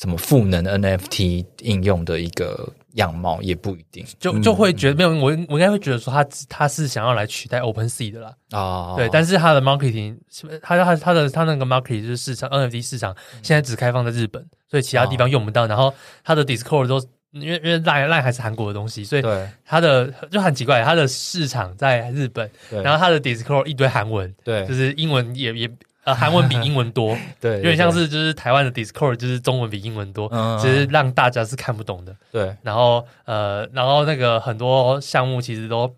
[0.00, 2.72] 什么赋能 NFT 应用的一个。
[2.94, 10.18] 样貌也不一定，就就会觉得没有我，我应该会觉得说他他是想要来取代 OpenSea 的啦啊，哦、对，但是他的 marketing，
[10.60, 15.66] 他他他的他那个 marketing 就是市场 NFT 市场现在只开放在日本，所以其他地方用不到。
[15.66, 15.94] 哦、然后
[16.24, 19.22] 他的 Discord 都因为因为 Line Line 还是韩国的东西，所以
[19.64, 22.50] 他的就很奇怪，他的市场在日本，
[22.82, 25.70] 然后他的 Discord 一堆韩文，对，就是英文也也。
[26.04, 32.56] 呃，韩文比英文多， 对，有点像是就是台湾的 Discord，就是中文比英文多，嗯，其实让大家是看不懂的，对。
[32.62, 35.94] 然后呃，然后那个很多项目其实都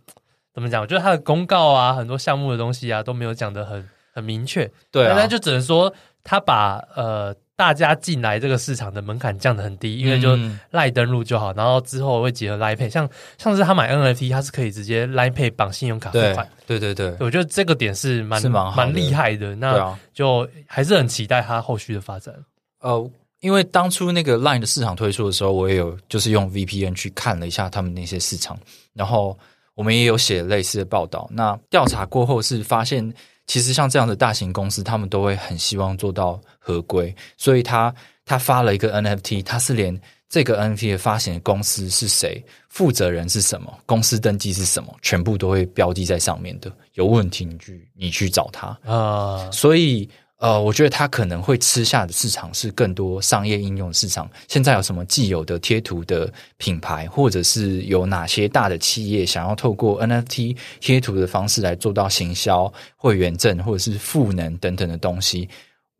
[0.52, 0.82] 怎么讲？
[0.82, 5.14] 我觉得他的公告啊，很多项目的东西啊都没有讲的很很明确，对啊。
[5.16, 5.92] 那就只能说
[6.24, 7.34] 他把呃。
[7.54, 10.36] 大家进来这个市场的门槛降得很低，因为就
[10.72, 16.48] LINE 登录就好，然后之后会结合 LINE Pay，像像是他买 NFT，他是可以直接 LINE Pay 绑信用卡付款。
[16.66, 19.54] 对对对，我觉得这个点是蛮蛮蛮厉害的。
[19.54, 22.34] 那就还是很期待他后续的发展。
[22.80, 28.58] 呃，因为当初那个 LINE 的市场推出的时候，我也有就是用 VPN 去看了一下他们那些市场，
[28.94, 29.38] 然后
[29.74, 31.28] 我们也有写类似的报道。
[31.30, 33.12] 那调查过后是发现。
[33.48, 37.92] 其实像这样的大型公司，他们都会很希望做到合规，所以他
[38.24, 46.72] 他发了一个 NFT，他是连这个 NFT 的发行的公司是谁、负责人是什么、公司登记是什么，全部都会标记在上面的。
[46.94, 50.08] 有问题你去你去找他啊，所以。
[50.42, 54.28] 呃，我觉得他可能会吃下的市场是更多商业应用市场。
[54.48, 65.48] 现在有什么既有的贴图的品牌，或者是有哪些大的企业想要透过 NFT 贴图的方式来做到行销、会员证或者是赋能等等的东西？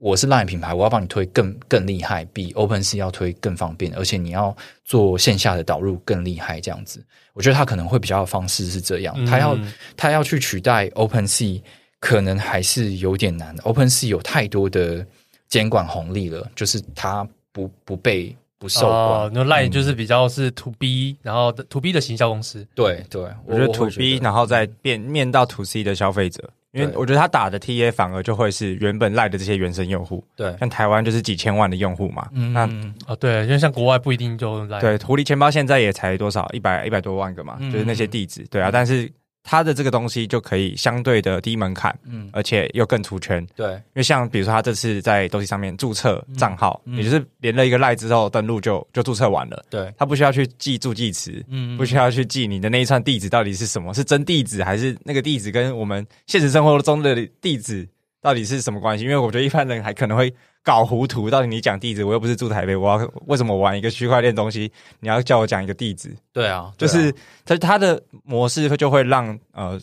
[0.03, 7.03] 我是 LINE 品牌，我要帮你推更更厉害，比 OpenSea 要推更方便，而且你要做线下的导入更厉害，这样子。
[7.33, 9.57] 我觉得他可能会比较的方式是这样，他要
[9.97, 11.63] 他要去取代 OpenSea。
[12.03, 13.57] 可能还是有点难。
[13.59, 15.07] OpenSea 有太多的
[15.47, 18.93] 监管红利了，就是它不不被不受管。
[18.93, 22.67] 哦，那 LINE 就是比较是 To B，、嗯、然后 To B 的行销公司。
[22.75, 30.25] 对对，我觉得 To B，然后再变面到 To C 的消费者，因为我觉得他打的 TA 反而就会是原本 LINE 的这些原生用户。
[30.35, 32.27] 对，像台湾就是几千万的用户嘛。
[32.33, 32.69] 嗯，那
[33.07, 34.81] 哦对，因为像国外不一定就 LINE。
[34.81, 38.47] 对，狐狸钱包现在也才多少，一百一百多万个嘛，嗯、就是那些地址。
[38.51, 39.11] 对啊，但是。
[39.45, 46.95] 它的这个东西就可以相对的低门槛，嗯，而且又更出圈，对，因为像比如说他这次在 DOSI 上面注册账号，嗯。
[46.95, 57.89] 嗯、也就是连了一个 LINE 之后登录就就注册完了，对，他不需要去记助记词，嗯，不需要去记你的那一串地址到底是什么，是真地址还是那个地址跟我们现实生活中的地址
[58.21, 59.05] 到底是什么关系？
[59.05, 60.33] 因为我觉得一般人还可能会。
[60.63, 64.71] 搞糊涂，到底你讲地址，我又不是住台北，我要为什么玩一个区块链东西？
[65.01, 66.17] 你要叫我讲一个地址？
[66.33, 67.13] 对啊，就是
[67.45, 69.81] 它它的模式就会让呃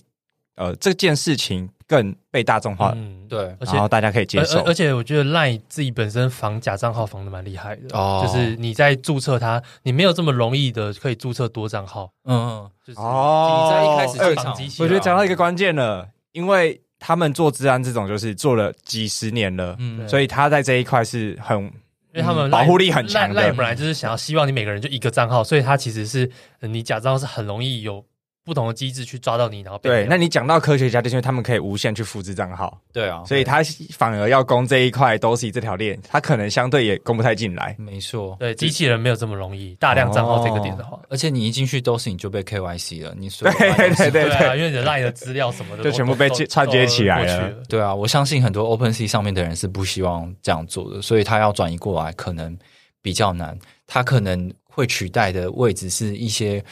[0.56, 2.94] 呃这件事情更被大众化。
[2.96, 4.60] 嗯，对，然后大家可以接受。
[4.60, 12.10] 而，而且我觉得 LINE 自己本身防假账号防的蛮厉害的哦，就是你在注册它，你没有这么容易的可以注册多账号。
[12.24, 21.72] 嗯，就是哦，你在一开始就防机器，我觉得讲到一个关键了，因为他们做治安这种就是做了几十年了，嗯，所以他在这一块是很，因
[22.16, 23.42] 为他们保护力很强的。
[23.42, 26.30] LINE 本来就是想要希望你每个人就一个账号，所以他其实是
[26.60, 28.06] 你假账号是很容易有。
[28.46, 33.62] 不同的机制去抓到你，然后对，那你讲到科学家，就是因为他们可以无限去复制账号，对啊，所以他
[33.92, 37.76] 反而要攻这一块 DOSI 这条链，他可能相对也攻不太进来。
[37.78, 47.54] 没错，对，机器人没有这么容易大量账号这个点的话，哦、而且你一进去 DOSI 你就被 KYC 了，你对对对对对，对啊，因为你的 LINE 的资料什么的就全部被串接起来了。
[47.68, 52.58] 对啊，我相信很多 OpenSea 上面的人是不希望这样做的，所以他要转移过来可能
[53.02, 56.64] 比较难，他可能会取代的位置是一些。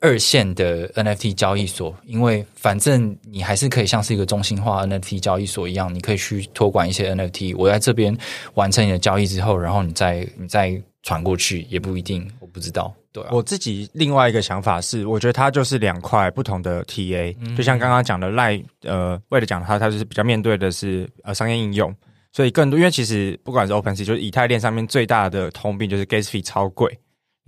[0.00, 7.56] 二线的 NFT 交易所，因为反正你还是可以像是一个中心化 NFT 交易所一样，你可以去托管一些 NFT。
[7.56, 8.16] 我在这边
[8.54, 12.94] 完成你的交易之后，然后你再你再传过去，也不一定，我不知道。
[13.10, 21.94] 对啊，我自己另外一个想法是，我觉得它就是两块不同的 TA，嗯，就像刚刚讲的赖，呃，为了讲它，它就是比较面对的是呃商业应用，
[22.32, 26.98] 所以更多，因为其实不管是 OpenSea，就是以太链上面最大的通病就是 Gas fee 超贵。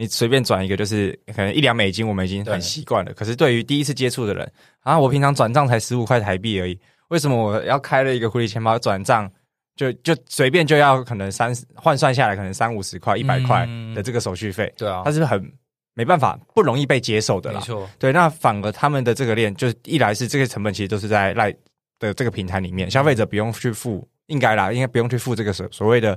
[0.01, 3.12] 你随便转一个就是可能一两美金，我们已经很习惯了。
[3.14, 4.49] 可是对于第一次接触的人
[4.82, 6.78] 啊，我平常转账才十五块台币而已，
[7.09, 9.28] 为什么我要开了一个狐狸钱包转账
[9.74, 14.72] 就就随便就要可能三换算下来可能三五十块、一百块的这个手续费？
[14.76, 15.53] 对啊，它是很
[15.94, 17.59] 没办法不容易被接受的啦。
[17.59, 21.53] 没错，对，那反而他们的这个链，就是一来是这个成本其实都是在赖
[21.99, 26.16] 的这个平台里面，消费者不用去付，应该啦，应该不用去付这个所所谓的。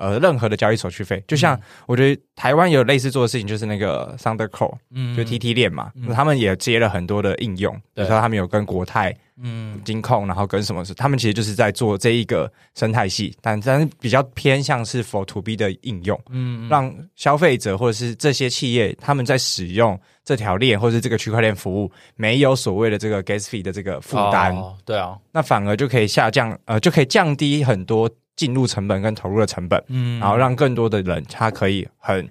[0.00, 28.10] 呃，任何的交易手续费，就像我觉得台湾有类似做的事情，就是那个 Thunder Core，嗯，就 TT 链嘛，嗯，他们也接了很多的应用，比如说他们有跟国泰，嗯，金控，然后跟什么是，他们其实就是在做这一个生态系，但但是比较偏向是 For To B 的应用，嗯，让消费者或者是这些企业他们在使用这条链或者是这个区块链服务，没有所谓的这个 Gas Fee 的这个负担，哦，对啊，那反而就可以下降，呃，就可以降低很多。
[28.40, 32.26] 进入成本跟投入的成本，嗯，然后让更多的人他可以很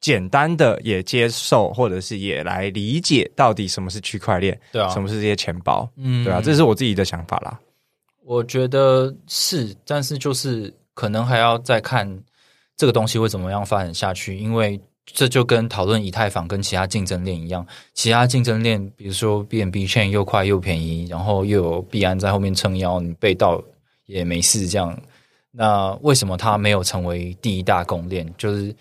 [0.00, 7.60] 简单的也接受，或者是也来理解到底什么是区块链，对啊，什么是这些钱包，嗯，对啊，这是我自己的想法啦。
[8.24, 12.08] 我觉得是，但是就是可能还要再看
[12.78, 23.62] 这个东西会怎么样发展下去，因为这就跟讨论以太坊跟其他竞争链一样，其他竞争链比如说 BNB Chain 又快又便宜，然后又有币安在后面撑腰，你被盗
[24.06, 24.98] 也没事这样。
[25.52, 28.26] 那为什么它没有成为第一大公链？
[28.36, 28.74] 就是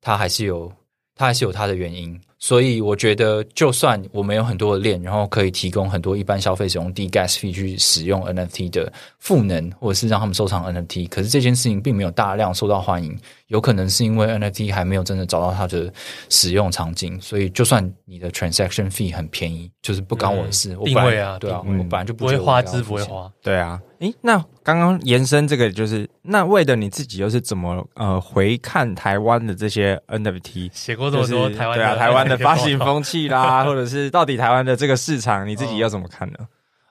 [0.00, 0.70] 它还是有，
[1.16, 2.20] 它还是有它的原因。
[2.40, 13.18] 所以我觉得，就算我们有很多的链，然后可以提供很多一般消费者用低 gas fee 去使用 NFT 的赋能，或者是让他们收藏 NFT，可是这件事情并没有大量受到欢迎。
[13.48, 15.92] 有可能是因为 NFT 还没有真的找到它的
[16.28, 20.74] 使用场景，所以就算你的 transaction fee 很便宜，就是不干我的事。
[20.74, 23.28] 嗯、定位啊，对啊，嗯、我本来就不，不会花枝不会花。
[23.42, 30.70] 对啊，诶，那刚刚延伸这个就是，那为的你自己又是怎么呃回看台湾的这些 NFT？
[30.72, 36.38] 写过这么多台湾、就是、对啊，台湾的发行风气啦，或者是到底台湾的这个市场，你自己要怎么看呢？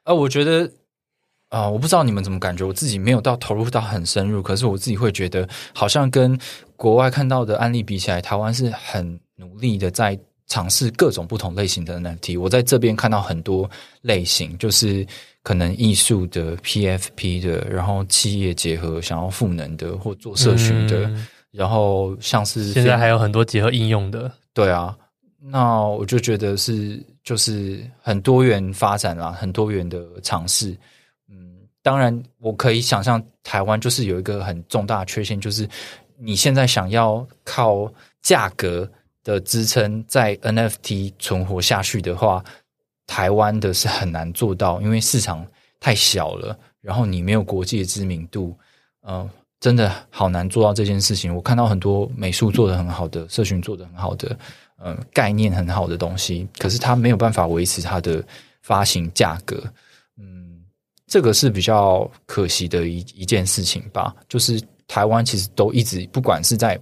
[0.04, 0.72] 呃，我觉得。
[1.50, 6.38] 啊、呃，我不知道你们怎么感觉，我自己没有到投入到很深入，可是我自己会觉得，好像跟
[6.76, 12.40] 国外看到的案例比起来，台湾是很努力的在尝试各种不同类型的 NFT。
[12.40, 13.70] 我在这边看到很多
[14.02, 15.06] 类型，就是
[15.44, 24.32] 可能艺术的、PFP 的，然后企业结合想要赋能的，或做社群的，嗯、然后像是现在还有很多结合应用的。
[24.54, 24.98] 对啊，
[25.40, 30.76] 那我就觉得是就是很多元发展啦，很多元的尝试。
[31.84, 35.66] 当然，我可以想象台湾就是有一个很重大的缺陷，就是
[36.20, 37.90] 你现在想要靠
[38.22, 38.90] 价格
[39.28, 42.42] 的支撑在 NFT 存活下去的话，
[43.06, 45.46] 台湾的是很难做到，因为市场
[45.82, 48.58] 太小了，然后你没有国际的知名度，
[49.06, 51.36] 嗯、真的好难做到这件事情。
[51.36, 54.40] 我看到很多美术做得很好的，社群做得很好的，
[54.82, 58.24] 嗯、概念很好的东西，可是它没有办法维持它的
[58.62, 59.62] 发行价格，
[60.18, 60.64] 嗯。
[61.10, 66.78] 这个是比较可惜的一一件事情吧，就是台湾其实都一直不管是在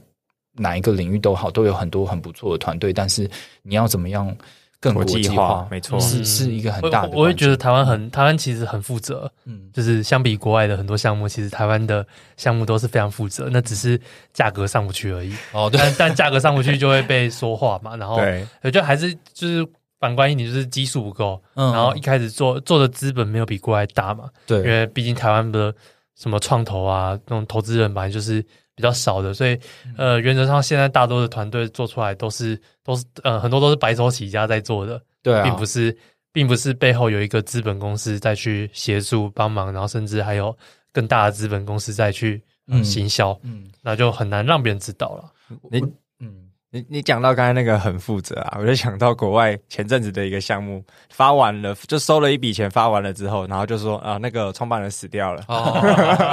[0.56, 3.30] 哪一个领域都好，都有很多很不错的团队，但是
[3.62, 4.36] 你要怎么样
[4.80, 5.68] 更国际化？
[5.70, 7.18] 没错，是是一个很大的。
[7.18, 12.06] 我会觉得台湾很，台湾其实很负责，嗯，就是相比国外的很多项目，其实台湾的
[12.38, 14.00] 项目都是非常负责，那只是
[14.34, 15.34] 价格上不去而已。
[15.52, 19.66] 哦，对，但 但价格上不去就会被说话嘛， 然后对，我觉得还是就是。
[19.98, 25.74] 反观一点就是基数不够，嗯，然后一开始做做的资本没有比国外大嘛，对，因为毕竟台湾的
[26.16, 28.46] 什么创投啊，那种投资人本来就是
[28.76, 29.60] 比较少的，所以
[29.98, 35.98] 呃，原则上现在大多的团队做出来都是都是呃很多都是白手起家在做的，对啊，并不是
[36.32, 40.56] 并不是背后有一个资本公司再去协助帮忙，然后甚至还有
[40.92, 42.42] 更大的资本公司再去。
[42.68, 45.32] 嗯，行销，嗯，那就很难让别人知道了。
[45.70, 45.80] 你，
[46.20, 55.44] 嗯，你你讲到刚才那个很负责啊，我就想到国外前阵子的一个项目，发完了就收了一笔钱，发完了之后，然后就说啊，那个创办人死掉了。
[55.48, 55.80] 哦，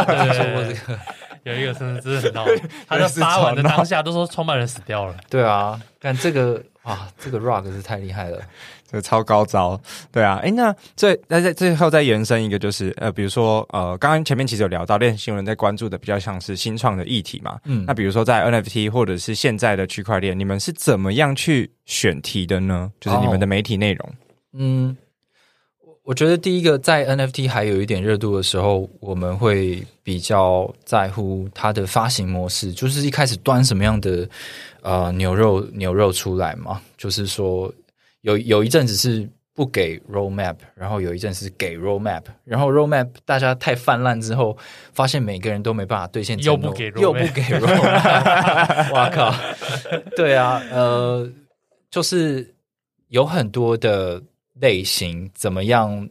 [0.07, 0.75] 对
[1.45, 2.47] 有一个甚至真的很闹，
[2.87, 5.17] 他在发完的当下都说创办人死掉了。
[5.29, 8.41] 对啊，但这个啊，这个 rock 是太厉害了。
[8.93, 9.81] 这超高招，
[10.11, 22.93] 对啊，哎，那最那在最后再延伸一个，就是呃，比如说呃，刚刚前面其实有聊到，链新闻在关注的比较像是新创的议题嘛，嗯，那比如说在 NFT 或者是现在的区块链，你们是怎么样去选题的呢？
[23.01, 24.15] 就是你们的媒体内容，哦、
[24.59, 24.97] 嗯，
[26.05, 34.29] 我觉得第一个在 NFT 还有一点热度的时候，我们会比较在乎它的发行模式，就是一开始端什么样的
[34.83, 37.73] 呃牛肉牛肉出来嘛，就是说。
[38.23, 44.57] 有有一阵子是不给 roadmap，然后有一阵是给 roadmap，然后 roadmap 大家太泛滥之后，
[44.93, 49.35] 发现每个人都没办法兑现又不给又不给 roadmap， 哇靠！
[50.15, 51.29] 对啊，呃，
[51.91, 52.55] 就是
[53.09, 54.23] 有很多的
[54.63, 56.09] 类型，怎么样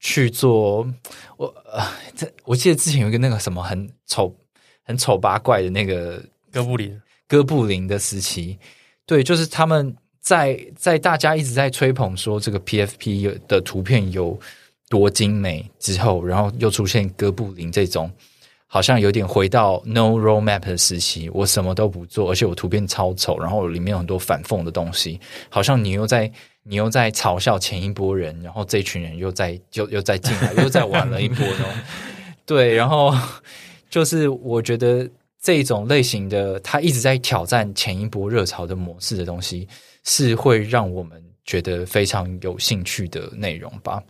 [0.00, 0.92] 去做？
[1.36, 1.86] 我呃，
[2.16, 4.34] 这我记得之前有一个那个什么很丑、
[4.82, 6.20] 很丑八怪的那个
[6.50, 8.58] 哥布林，哥布林的时期，
[9.06, 9.96] 对，就是他们。
[10.22, 14.38] 在在大家一直在吹捧说这个 PFP 的图片有
[14.90, 18.12] 多精美之后，然后又出现哥布林这种
[18.72, 25.18] 好像有点回到 No Roadmap 的时期，我什么都不做，而且我图片超丑，然后里面有很多反讽的东西，
[25.48, 26.30] 好像你又在
[26.62, 31.64] 你又在嘲笑前一波人，然后这群人又在又又在进来， 又在玩了一波呢。
[32.46, 33.12] 对，然后
[33.90, 35.08] 就是我觉得
[35.42, 39.66] 这种类型的，他一直在挑战前一波热潮的模式的东西。
[40.02, 44.02] 是会让我们觉得非常有兴趣的内容吧？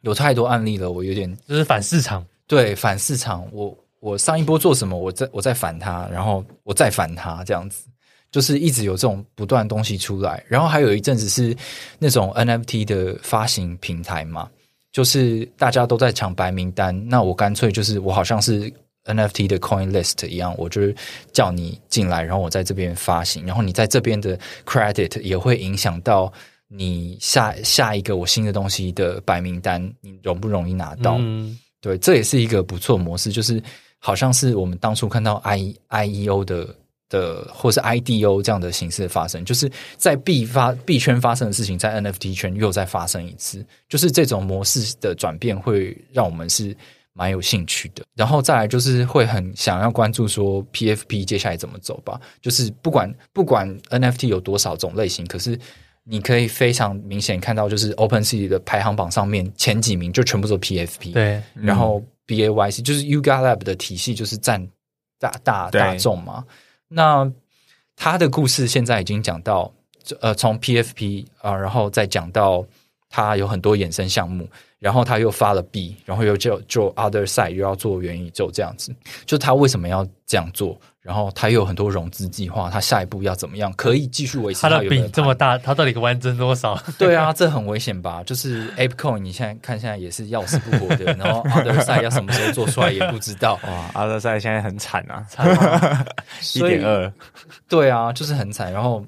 [0.00, 3.46] 有太多案例了，我有点就是反市场，对，反市场。
[3.52, 7.86] 我我上一波做什么，我再我再反它，然后我再反它，这样子
[8.32, 10.42] 就是一直有这种不断东西出来。
[10.48, 11.56] 然后还有一阵子是
[11.96, 14.50] 那种 NFT 的发行平台嘛，
[14.90, 18.72] 就是大家都在抢白名单，那我干脆就是我好像是。
[19.06, 20.94] NFT 的 Coin List 一样，我就是
[21.32, 26.30] 叫你进来，然后我在这边发行，然后你在这边的 Credit 也会影响到
[26.68, 31.16] 你下下一个我新的东西的白名单，你容不容易拿到？
[31.18, 33.62] 嗯、对，这也是一个不错模式，就是
[33.98, 36.76] 好像是我们当初看到 I IEO 的
[37.08, 46.76] 的或是 IDO 这样的形式的发生，就是在币发币圈发生的事情，在 NFT 圈又再发生一次，就是这种模式的转变会让我们是。
[47.12, 52.18] 蛮有兴趣的，然后再来就是会很想要关注说 PFP 接下来怎么走吧。
[52.40, 55.58] 就是不管不管 NFT 有多少种类型，可是
[56.04, 61.12] 你可以非常明显看到，就是 OpenSea 的排行榜上面前几名就全部都 PFP。
[61.12, 64.66] 对，然后 BAYC 就是 Yuga Lab 的体系就是占
[65.18, 66.44] 大大大众嘛。
[66.88, 67.30] 那
[67.94, 69.72] 他的故事现在已经讲到，
[70.20, 72.64] 呃，从 PFP 啊，然后再讲到
[73.10, 74.48] 他有很多衍生项目。
[74.78, 78.90] 然后他又发了币，然后又就就 Other Side 又要做元宇宙这样子，
[79.26, 80.80] 就他为什么要这样做？
[81.02, 84.70] 然后他又有很多融资计划，他下一步要怎么样可以继续维持他？
[84.70, 86.82] 他的饼这么大，他到底可以玩增多少？
[86.96, 88.22] 对啊，这很危险吧？
[88.24, 93.60] 就是 ApeCoin，你现在看现在也是要死不活的， 然后 Other Side 要什么时候做出来也不知道。
[93.68, 95.26] 哇，Other Side 现在很惨啊，
[96.56, 97.12] 一点二，
[97.68, 98.72] 对啊，就是很惨。
[98.72, 99.04] 然后。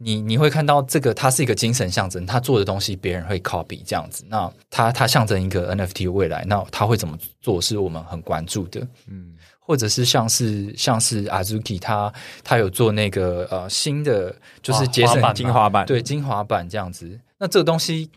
[0.00, 4.24] 你你会看到这个，它是一个精神象征，他做的东西别人会 copy 这样子。
[4.28, 8.80] 那它它象征一个 NFT 的未来，那他会怎么做是我们很关注的。
[9.08, 12.12] 嗯，或者是像是像是 Azuki，他
[12.44, 17.18] 他有做那个呃新的就是节省精华版，对精华版这样子。
[17.38, 18.10] 那这个东西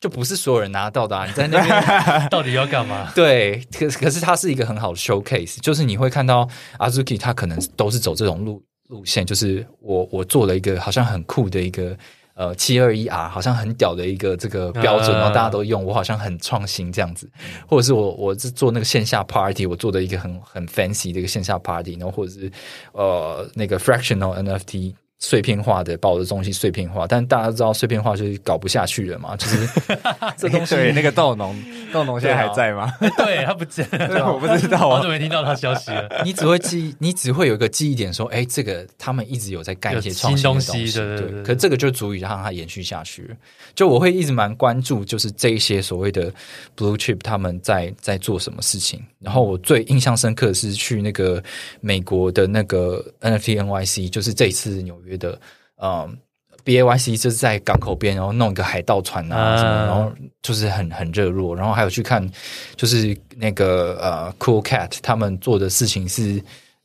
[0.00, 1.26] 就不是所有人拿到的啊！
[1.26, 3.10] 你在那边 到底要干嘛？
[3.14, 8.62] 对，可可是它是一个很好的 showcase，就是你会看到 Azuki，他可能都是走这种路。
[8.88, 11.96] 路线就是我我做了一个好像很酷的一个
[12.34, 17.28] 呃七二一 R 好像很屌的一个这个标准，然后大家都用，我好像很创新这样子，
[17.66, 22.50] 或者是我我是做那个线下 party，我做的一个很很 fancy 的一个线下 party，然后或者是
[22.92, 29.68] 呃那个 fractional NFT 碎片化的把我的东西碎片化，但大家知道碎片化就是搞不下去了嘛，就是
[30.38, 30.76] 这东西。
[30.76, 31.56] 对，那个豆农，
[31.92, 32.92] 豆农现在还在吗？
[33.16, 33.84] 对，他不在，
[34.22, 36.08] 我不知道，我怎么没听到他消息了？
[36.24, 43.28] 你只会记，你只会有一个记忆点，说，哎，这个他们一直有在干一些创新的东西，东西对，对，对，对，可这个就足以让它延续下去。
[43.74, 46.32] 就我会一直蛮关注，就是这一些所谓的
[46.76, 49.04] blue chip 他们在在做什么事情。
[49.20, 51.42] 然后我最印象深刻的是去那个
[51.80, 55.40] 美国的那个 NFT NYC，就是这一次纽约的。
[55.80, 56.18] 嗯
[56.64, 60.12] ，B A Y C 就是在港口边，然后弄一个海盗船啊什么，然后
[60.42, 62.28] 就是很很热络，然后还有去看，
[62.74, 66.42] 就是那个呃 Cool Cat 他们做的事情是，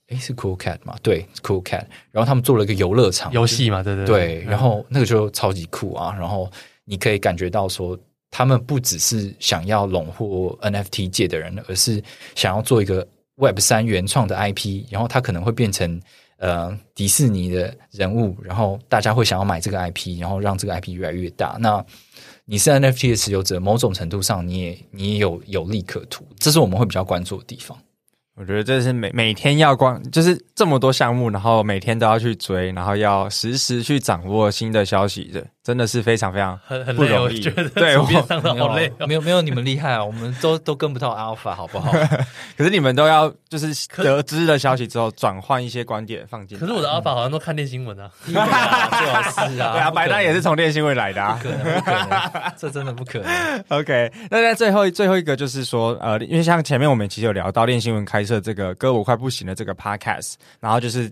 [0.09, 0.95] 诶是 Cool Cat 嘛？
[1.01, 6.49] 对，Cool Cat，然后他们做了一个游乐场游戏嘛，对对对，对，然后那个就超级酷啊，然后
[6.85, 7.97] 你可以感觉到说，
[8.29, 12.01] 他们不只是想要笼获 N F T 界的人，而是
[12.35, 13.05] 想要做一个
[13.37, 15.99] Web 三原创的 I P，然后它可能会变成。
[16.37, 21.57] 呃，迪士尼的人物，然后大家会想要买这个 IP，然后让这个 IP 越来越大。
[21.59, 21.83] 那
[22.45, 27.77] 你是 NFT 的持有者，某种程度上你也你也有有利可图，这是我们会比较关注的地方。
[28.35, 37.39] 我觉得这是每每天要关，就是这么多项目，然后每天都要去追，然后要实时去掌握新的消息的，真的是非常非常很很不容易。
[37.39, 41.91] 觉得对，我好累，没有没有你们厉害啊，我们都都跟不到 Alpha，好不好？
[42.57, 46.59] 可是你们都要就是得知了消息之后，转换一些观点放进。
[46.59, 53.63] 可是我的 Alpha 好像都看电新闻啊，最 好是啊，对 啊，白单也是从电新闻来的啊，不可能，不可能，这真的不可能。
[53.69, 61.09] OK，那在最后最后一个就是说，呃，因为像前面我们其实有聊到电新闻开设这个歌我快不行了这个 Podcast，然后就是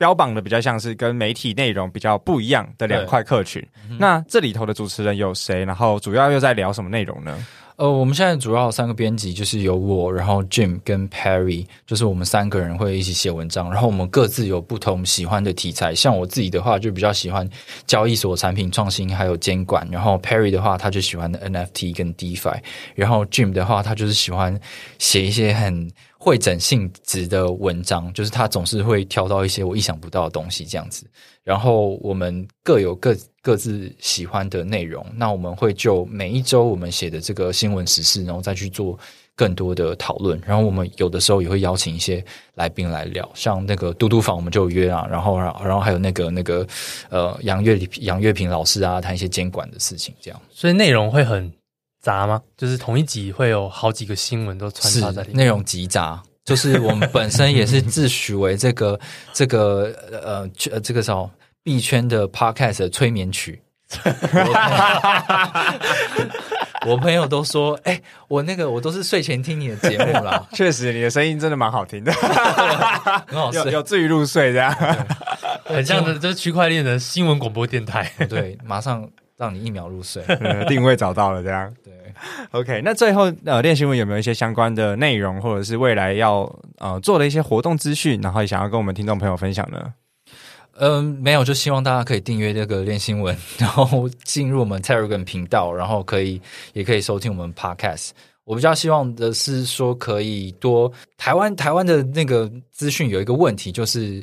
[0.00, 3.62] 标榜的比较像是跟媒体内容比较不一样的两块客群。
[3.98, 5.62] 那这里头的主持人有谁？
[5.62, 7.46] 然后主要又在聊什么内容呢？
[7.76, 13.70] 呃，我们现在主要三个编辑就是有我，然后 Jim 跟 Perry，就是我们三个人会一起写文章。
[13.70, 15.94] 然后我们各自有不同喜欢的题材。
[15.94, 17.46] 像我自己的话，就比较喜欢
[17.86, 19.86] 交易所产品创新还有监管。
[19.90, 22.58] 然后 Perry 的话，他就喜欢 NFT 跟 DeFi。
[22.94, 24.58] 然后 Jim 的话，他就是喜欢
[24.98, 25.90] 写一些很
[26.22, 31.06] 会诊性质的文章，就是他总是会挑到一些我意想不到的东西这样子。
[31.42, 38.98] 然后我们各有各各自喜欢的内容，那我们会就每一周我们写的这个新闻时事，然后再去做
[39.34, 40.38] 更多的讨论。
[40.46, 42.22] 然后我们有的时候也会邀请一些
[42.54, 46.66] 来宾来聊，像那个嘟嘟房我们就约啊，然后然后然后还有那个那个
[47.08, 50.38] 呃杨月杨月平老师啊，谈一些监管的事情，这样。
[50.50, 51.50] 所以内容会很
[52.00, 52.40] 杂吗？
[52.56, 56.22] 就是同一集会有好几个新闻都穿插在里面，内容极杂。
[56.42, 58.98] 就是我们本身也是自诩为这个
[59.32, 60.48] 这个呃
[60.80, 61.30] 这个叫
[61.62, 63.60] 币圈的 podcast 的催眠曲。
[66.86, 70.44] 我朋友 都说，哎、欸，我那个我都是睡前听你的节目啦。
[70.54, 74.72] 确实，你的声音真的蛮好听的，很好睡，有有助于入睡这样，
[75.64, 78.10] 很像的这是区块链的新闻广播电台。
[78.28, 79.06] 对，马上
[79.36, 80.24] 让你一秒入睡，
[80.68, 81.72] 定位找到了这样。
[82.52, 86.42] OK，那最后呃，练新闻有没有一些相关的内容，或者是未来要
[86.78, 89.92] 呃做的一些活动资讯，然后也想要跟我们听众朋友分享呢？
[90.78, 96.40] 嗯、没有，就希望大家可以订阅这个练新闻，然后进入我们 Telegram 频道，然后可以
[96.72, 98.10] 也可以收听我们 Podcast。
[98.44, 104.22] 我比较希望的是说，可以多台湾台湾的那个资讯有一个问题，就是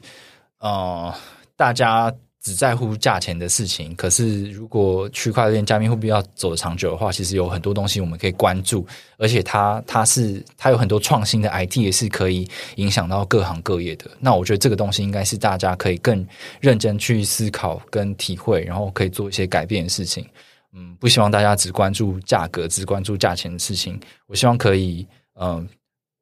[0.60, 1.14] 呃，
[1.56, 2.14] 大家。
[2.42, 8.88] 只在乎价钱的事情，可是如果区块链加密货币要走得长久的话，其实有很多东西我们可以关注，
[9.18, 14.10] 而且它它是它有很多创新的 IT 也是可以影响到各行各业的。
[14.20, 16.26] 那我觉得这个东西应该是大家可以更
[16.62, 20.26] 认真去思考跟体会，然后可以做一些改变的事情。
[20.74, 24.00] 嗯，不希望大家只关注价格，只关注价钱的事情。
[24.28, 25.06] 我希望可以，
[25.38, 25.68] 嗯，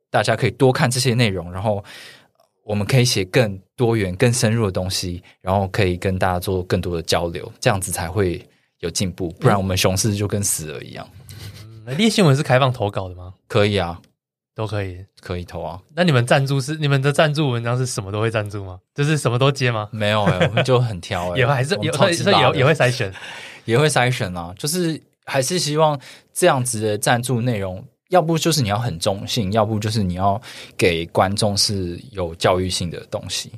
[0.09, 1.83] 大家可以多看这些内容，然后。
[2.65, 8.43] 我们可以写更多元、更深入的东西，然后可以跟大家做更多的交流，这样子才会
[8.79, 9.29] 有进步。
[9.39, 11.07] 不然我们熊市就跟死了一样。
[11.85, 13.35] 那链新闻是开放投稿的吗？
[13.47, 14.01] 可以啊，
[14.55, 15.79] 都可以，可以投啊。
[15.95, 18.79] 那你们赞助是你们的赞助文章是什么都会赞助吗？
[18.95, 19.87] 就是什么都接吗？
[19.91, 23.13] 没有哎、欸，我们就很挑哎、欸， 也还是有，所以也也会筛选，
[23.65, 24.51] 也会筛选啊。
[24.57, 25.99] 就是还是希望
[26.33, 27.85] 这样子的赞助内容。
[28.15, 30.41] 要不就是你要很中性，要不就是你要
[30.77, 33.51] 给观众是有教育性的东西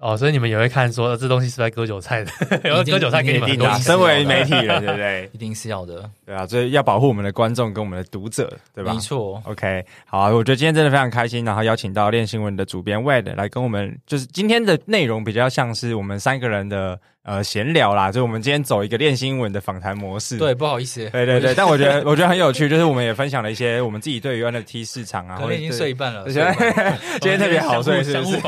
[0.00, 0.16] 哦。
[0.16, 2.30] 所以你们也会看说这东西是在割韭菜的，
[2.62, 3.74] 然后割韭菜给你们的。
[3.80, 5.28] 身为媒体人，对不对？
[5.34, 6.46] 一定是要的，对啊。
[6.46, 8.94] 所以要保护我们的观众跟我们的读者，对吧？
[8.94, 9.42] 没错。
[9.44, 16.98] OK，好啊，我觉得今天真的非常开心，然后邀请到练新闻的主编 Wade 来跟我们，就是今天的内容比较像是我们三个人的。
[17.26, 20.38] 呃闲聊啦，就我们今天走一个练新闻的访谈模式。
[20.38, 21.10] 对，不好意思。
[21.10, 26.24] 对对对，但我觉得我觉得很有趣，就是我们也分享了一些我们自己对于 NFT 市场啊，可能已经睡一半了。
[27.20, 28.38] 今天特别好睡，是不是？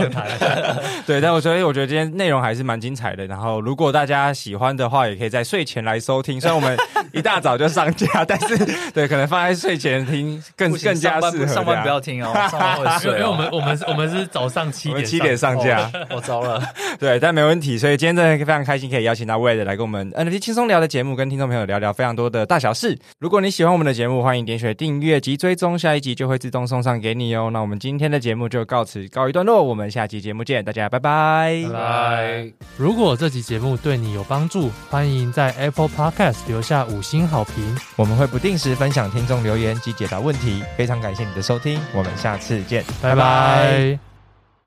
[1.05, 3.27] 对，但我所以我觉得今天内容还是蛮精彩的。
[3.27, 6.41] 然后如果大家喜欢的话，也可以在睡前来收听。
[6.41, 6.77] 虽然我们
[7.13, 8.57] 一大早就上架，但是
[8.93, 11.47] 对，可能放在睡前听更更加适合。
[11.47, 13.19] 上班不要听哦，上班会睡。
[13.19, 16.63] 因为我们我们我们是早上七点七点上架，我糟了。
[17.01, 17.77] 对，但没问题。
[17.77, 22.99] 所以今天真的非常开心，可以邀请到 Wade 来跟我们 NFT 轻松聊的节目，跟听众朋友聊聊非常多的大小事。
[23.19, 27.49] 如果你喜欢我们的节目，欢迎点选订阅及追踪，下一集就会自动送上给你哦。
[27.51, 32.53] 那我们今天的节目就告辞告一段落，我们下期节目见，大家拜拜拜拜。
[32.77, 40.63] 如果这集节目对你有帮助，欢迎在 Apple Podcast 留下五星好评，我们会不定时分享听众留言及解答问题。
[40.77, 44.08] 非常感谢你的收听，我们下次见，拜拜。